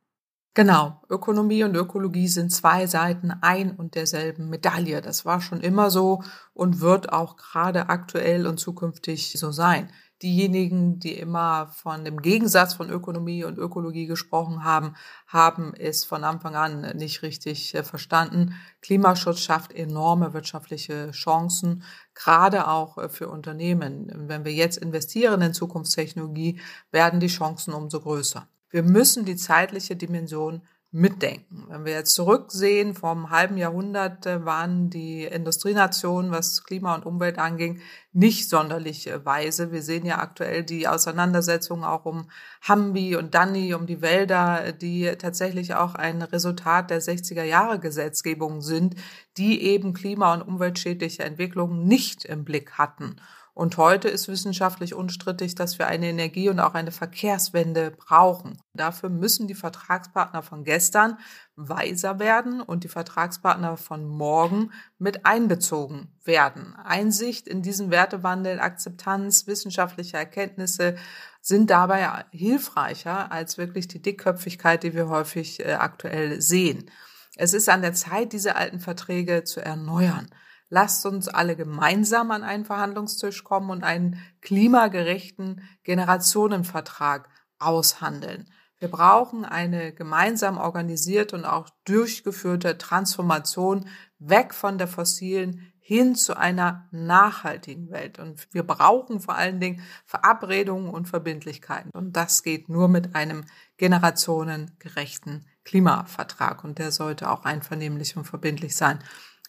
Genau, 0.57 1.03
Ökonomie 1.11 1.65
und 1.65 1.77
Ökologie 1.77 2.29
sind 2.29 2.51
zwei 2.51 2.87
Seiten 2.87 3.31
ein 3.43 3.73
und 3.73 3.95
derselben 3.95 4.49
Medaille. 4.49 5.03
Das 5.03 5.27
war 5.27 5.43
schon 5.43 5.61
immer 5.61 5.91
so 5.91 6.23
und 6.55 6.81
wird 6.81 7.13
auch 7.13 7.37
gerade 7.37 7.91
aktuell 7.91 8.47
und 8.47 8.59
zukünftig 8.59 9.33
so 9.39 9.53
sein. 9.53 9.93
Diejenigen, 10.23 10.99
die 10.99 11.13
immer 11.13 11.67
von 11.67 12.07
dem 12.07 12.23
Gegensatz 12.23 12.73
von 12.73 12.89
Ökonomie 12.89 13.45
und 13.45 13.59
Ökologie 13.59 14.07
gesprochen 14.07 14.65
haben, 14.65 14.95
haben 15.27 15.75
es 15.75 16.07
von 16.07 16.25
Anfang 16.25 16.57
an 16.57 16.97
nicht 16.97 17.21
richtig 17.21 17.75
äh, 17.75 17.83
verstanden. 17.83 18.55
Klimaschutz 18.81 19.41
schafft 19.41 19.75
enorme 19.75 20.33
wirtschaftliche 20.33 21.11
Chancen, 21.11 21.83
gerade 22.15 22.67
auch 22.67 22.97
äh, 22.97 23.11
für 23.11 23.29
Unternehmen. 23.29 24.11
Wenn 24.27 24.47
wir 24.47 24.55
jetzt 24.55 24.79
investieren 24.79 25.43
in 25.43 25.53
Zukunftstechnologie, 25.53 26.61
werden 26.93 27.21
die 27.21 27.27
Chancen 27.27 27.75
umso 27.75 28.01
größer. 28.01 28.49
Wir 28.77 28.83
müssen 28.83 29.25
die 29.25 29.37
zeitliche 29.37 29.97
Dimension 29.97 30.61
mitdenken. 30.91 31.65
Wenn 31.71 31.87
wir 31.87 31.95
jetzt 31.95 32.15
zurücksehen, 32.15 32.93
vor 32.95 33.13
einem 33.13 33.31
halben 33.31 33.57
Jahrhundert 33.57 34.27
äh, 34.27 34.45
waren 34.45 34.91
die 34.91 35.25
Industrienationen, 35.25 36.31
was 36.31 36.63
Klima 36.63 36.95
und 36.95 37.07
Umwelt 37.07 37.39
anging, 37.39 37.81
nicht 38.13 38.51
sonderlich 38.51 39.07
äh, 39.07 39.25
weise. 39.25 39.73
Wir 39.73 39.81
sehen 39.81 40.05
ja 40.05 40.19
aktuell 40.19 40.63
die 40.63 40.89
Auseinandersetzungen 40.89 41.85
auch 41.85 42.05
um 42.05 42.29
Hambi 42.61 43.17
und 43.17 43.35
Danny, 43.35 43.73
um 43.73 43.87
die 43.87 44.03
Wälder, 44.03 44.73
die 44.73 45.11
tatsächlich 45.19 45.75
auch 45.75 45.95
ein 45.95 46.21
Resultat 46.21 46.91
der 46.91 47.01
60er 47.01 47.45
Jahre 47.45 47.79
Gesetzgebung 47.79 48.61
sind, 48.61 48.95
die 49.39 49.63
eben 49.63 49.95
klima- 49.95 50.35
und 50.35 50.43
umweltschädliche 50.43 51.25
Entwicklungen 51.25 51.87
nicht 51.87 52.27
im 52.27 52.45
Blick 52.45 52.73
hatten. 52.73 53.17
Und 53.57 53.79
heute 53.79 54.09
ist 54.09 54.29
wissenschaftlich 54.29 54.93
unstrittig, 54.93 55.55
dass 55.55 55.79
wir 55.79 55.87
eine 55.87 56.09
Energie- 56.09 56.51
und 56.51 56.61
auch 56.61 56.75
eine 56.75 56.93
Verkehrswende 56.93 57.91
brauchen. 57.91 58.61
Dafür 58.75 59.09
müssen 59.09 59.49
die 59.49 59.55
Vertragspartner 59.55 60.43
von 60.43 60.63
gestern 60.63 61.17
weiser 61.55 62.19
werden 62.19 62.61
und 62.61 62.85
die 62.85 62.89
Vertragspartner 62.89 63.79
von 63.79 64.07
morgen 64.07 64.73
mit 64.99 65.25
einbezogen 65.25 66.09
werden. 66.23 66.77
Einsicht 66.85 67.49
in 67.49 67.63
diesen 67.63 67.91
Wertewandel, 67.91 68.61
Akzeptanz, 68.61 69.47
wissenschaftliche 69.47 70.19
Erkenntnisse 70.19 70.97
sind 71.41 71.71
dabei 71.71 72.27
hilfreicher 72.33 73.33
als 73.33 73.57
wirklich 73.57 73.89
die 73.89 74.03
Dickköpfigkeit, 74.03 74.83
die 74.83 74.93
wir 74.93 75.09
häufig 75.09 75.65
äh, 75.65 75.73
aktuell 75.73 76.43
sehen. 76.43 76.91
Es 77.37 77.55
ist 77.55 77.71
an 77.71 77.81
der 77.81 77.95
Zeit, 77.95 78.35
diese 78.35 78.55
alten 78.55 78.81
Verträge 78.81 79.45
zu 79.45 79.65
erneuern. 79.65 80.29
Lasst 80.69 81.07
uns 81.07 81.29
alle 81.29 81.57
gemeinsam 81.57 82.31
an 82.31 82.43
einen 82.43 82.65
Verhandlungstisch 82.65 83.45
kommen 83.45 83.71
und 83.71 83.85
einen 83.85 84.21
klimagerechten 84.41 85.63
Generationenvertrag 85.85 87.29
aushandeln. 87.59 88.51
Wir 88.79 88.91
brauchen 88.91 89.45
eine 89.45 89.93
gemeinsam 89.93 90.59
organisierte 90.59 91.37
und 91.37 91.45
auch 91.45 91.71
durchgeführte 91.85 92.77
Transformation 92.77 93.89
weg 94.19 94.53
von 94.53 94.77
der 94.77 94.89
fossilen 94.89 95.73
hin 95.79 96.17
zu 96.17 96.37
einer 96.37 96.89
nachhaltigen 96.91 97.91
Welt. 97.91 98.19
Und 98.19 98.49
wir 98.53 98.65
brauchen 98.65 99.21
vor 99.21 99.37
allen 99.37 99.61
Dingen 99.61 99.83
Verabredungen 100.05 100.91
und 100.91 101.07
Verbindlichkeiten. 101.07 101.91
Und 101.95 102.17
das 102.17 102.43
geht 102.43 102.69
nur 102.69 102.89
mit 102.89 103.15
einem 103.15 103.45
generationengerechten 103.77 105.47
Klimavertrag. 105.65 106.65
Und 106.65 106.81
der 106.81 106.91
sollte 106.91 107.31
auch 107.31 107.45
einvernehmlich 107.45 108.17
und 108.17 108.25
verbindlich 108.25 108.75
sein 108.75 108.99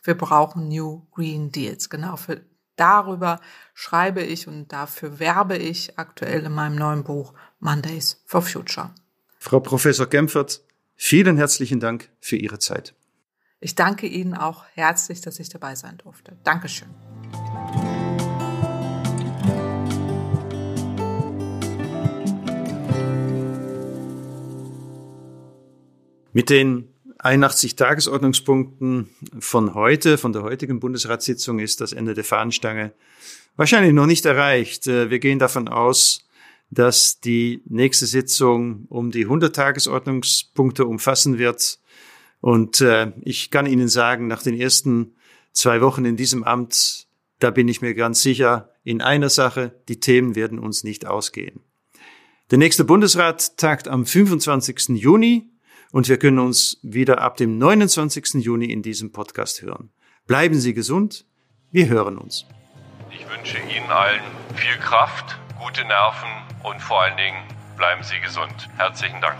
wir 0.07 0.17
brauchen 0.17 0.69
New 0.69 1.05
Green 1.11 1.51
Deals. 1.51 1.89
Genau 1.89 2.15
für 2.15 2.41
darüber 2.77 3.41
schreibe 3.73 4.23
ich 4.23 4.47
und 4.47 4.71
dafür 4.71 5.19
werbe 5.19 5.57
ich 5.57 5.99
aktuell 5.99 6.45
in 6.45 6.53
meinem 6.53 6.77
neuen 6.77 7.03
Buch 7.03 7.33
Mondays 7.59 8.23
for 8.25 8.41
Future. 8.41 8.95
Frau 9.37 9.59
Professor 9.59 10.07
Kempfert, 10.07 10.61
vielen 10.95 11.35
herzlichen 11.35 11.81
Dank 11.81 12.09
für 12.21 12.37
Ihre 12.37 12.57
Zeit. 12.57 12.95
Ich 13.59 13.75
danke 13.75 14.07
Ihnen 14.07 14.33
auch 14.33 14.63
herzlich, 14.73 15.19
dass 15.19 15.39
ich 15.39 15.49
dabei 15.49 15.75
sein 15.75 15.97
durfte. 15.97 16.37
Dankeschön. 16.43 16.87
Mit 26.31 26.49
den 26.49 26.93
81 27.19 27.75
Tagesordnungspunkten 27.75 29.09
von 29.39 29.73
heute, 29.73 30.17
von 30.17 30.33
der 30.33 30.43
heutigen 30.43 30.79
Bundesratssitzung 30.79 31.59
ist 31.59 31.81
das 31.81 31.93
Ende 31.93 32.13
der 32.13 32.23
Fahnenstange 32.23 32.93
wahrscheinlich 33.55 33.93
noch 33.93 34.05
nicht 34.05 34.25
erreicht. 34.25 34.87
Äh, 34.87 35.09
wir 35.09 35.19
gehen 35.19 35.39
davon 35.39 35.67
aus, 35.67 36.27
dass 36.69 37.19
die 37.19 37.61
nächste 37.65 38.05
Sitzung 38.05 38.85
um 38.89 39.11
die 39.11 39.23
100 39.23 39.55
Tagesordnungspunkte 39.55 40.85
umfassen 40.85 41.37
wird. 41.37 41.79
Und 42.39 42.81
äh, 42.81 43.11
ich 43.21 43.51
kann 43.51 43.65
Ihnen 43.65 43.87
sagen, 43.87 44.27
nach 44.27 44.43
den 44.43 44.59
ersten 44.59 45.15
zwei 45.53 45.81
Wochen 45.81 46.05
in 46.05 46.17
diesem 46.17 46.43
Amt, 46.43 47.07
da 47.39 47.51
bin 47.51 47.67
ich 47.67 47.81
mir 47.81 47.93
ganz 47.93 48.21
sicher, 48.21 48.71
in 48.83 49.01
einer 49.01 49.29
Sache, 49.29 49.73
die 49.89 49.99
Themen 49.99 50.35
werden 50.35 50.59
uns 50.59 50.83
nicht 50.83 51.05
ausgehen. 51.05 51.61
Der 52.51 52.57
nächste 52.57 52.85
Bundesrat 52.85 53.57
tagt 53.57 53.87
am 53.87 54.05
25. 54.05 54.89
Juni 54.89 55.49
und 55.91 56.09
wir 56.09 56.17
können 56.17 56.39
uns 56.39 56.79
wieder 56.83 57.21
ab 57.21 57.37
dem 57.37 57.57
29. 57.57 58.35
Juni 58.35 58.71
in 58.71 58.81
diesem 58.81 59.11
Podcast 59.11 59.61
hören. 59.61 59.91
Bleiben 60.25 60.55
Sie 60.55 60.73
gesund, 60.73 61.25
wir 61.71 61.87
hören 61.87 62.17
uns. 62.17 62.45
Ich 63.11 63.25
wünsche 63.29 63.57
Ihnen 63.57 63.89
allen 63.89 64.21
viel 64.55 64.77
Kraft, 64.77 65.39
gute 65.59 65.85
Nerven 65.85 66.29
und 66.63 66.81
vor 66.81 67.01
allen 67.03 67.17
Dingen 67.17 67.37
bleiben 67.77 68.03
Sie 68.03 68.19
gesund. 68.19 68.69
Herzlichen 68.77 69.21
Dank. 69.21 69.37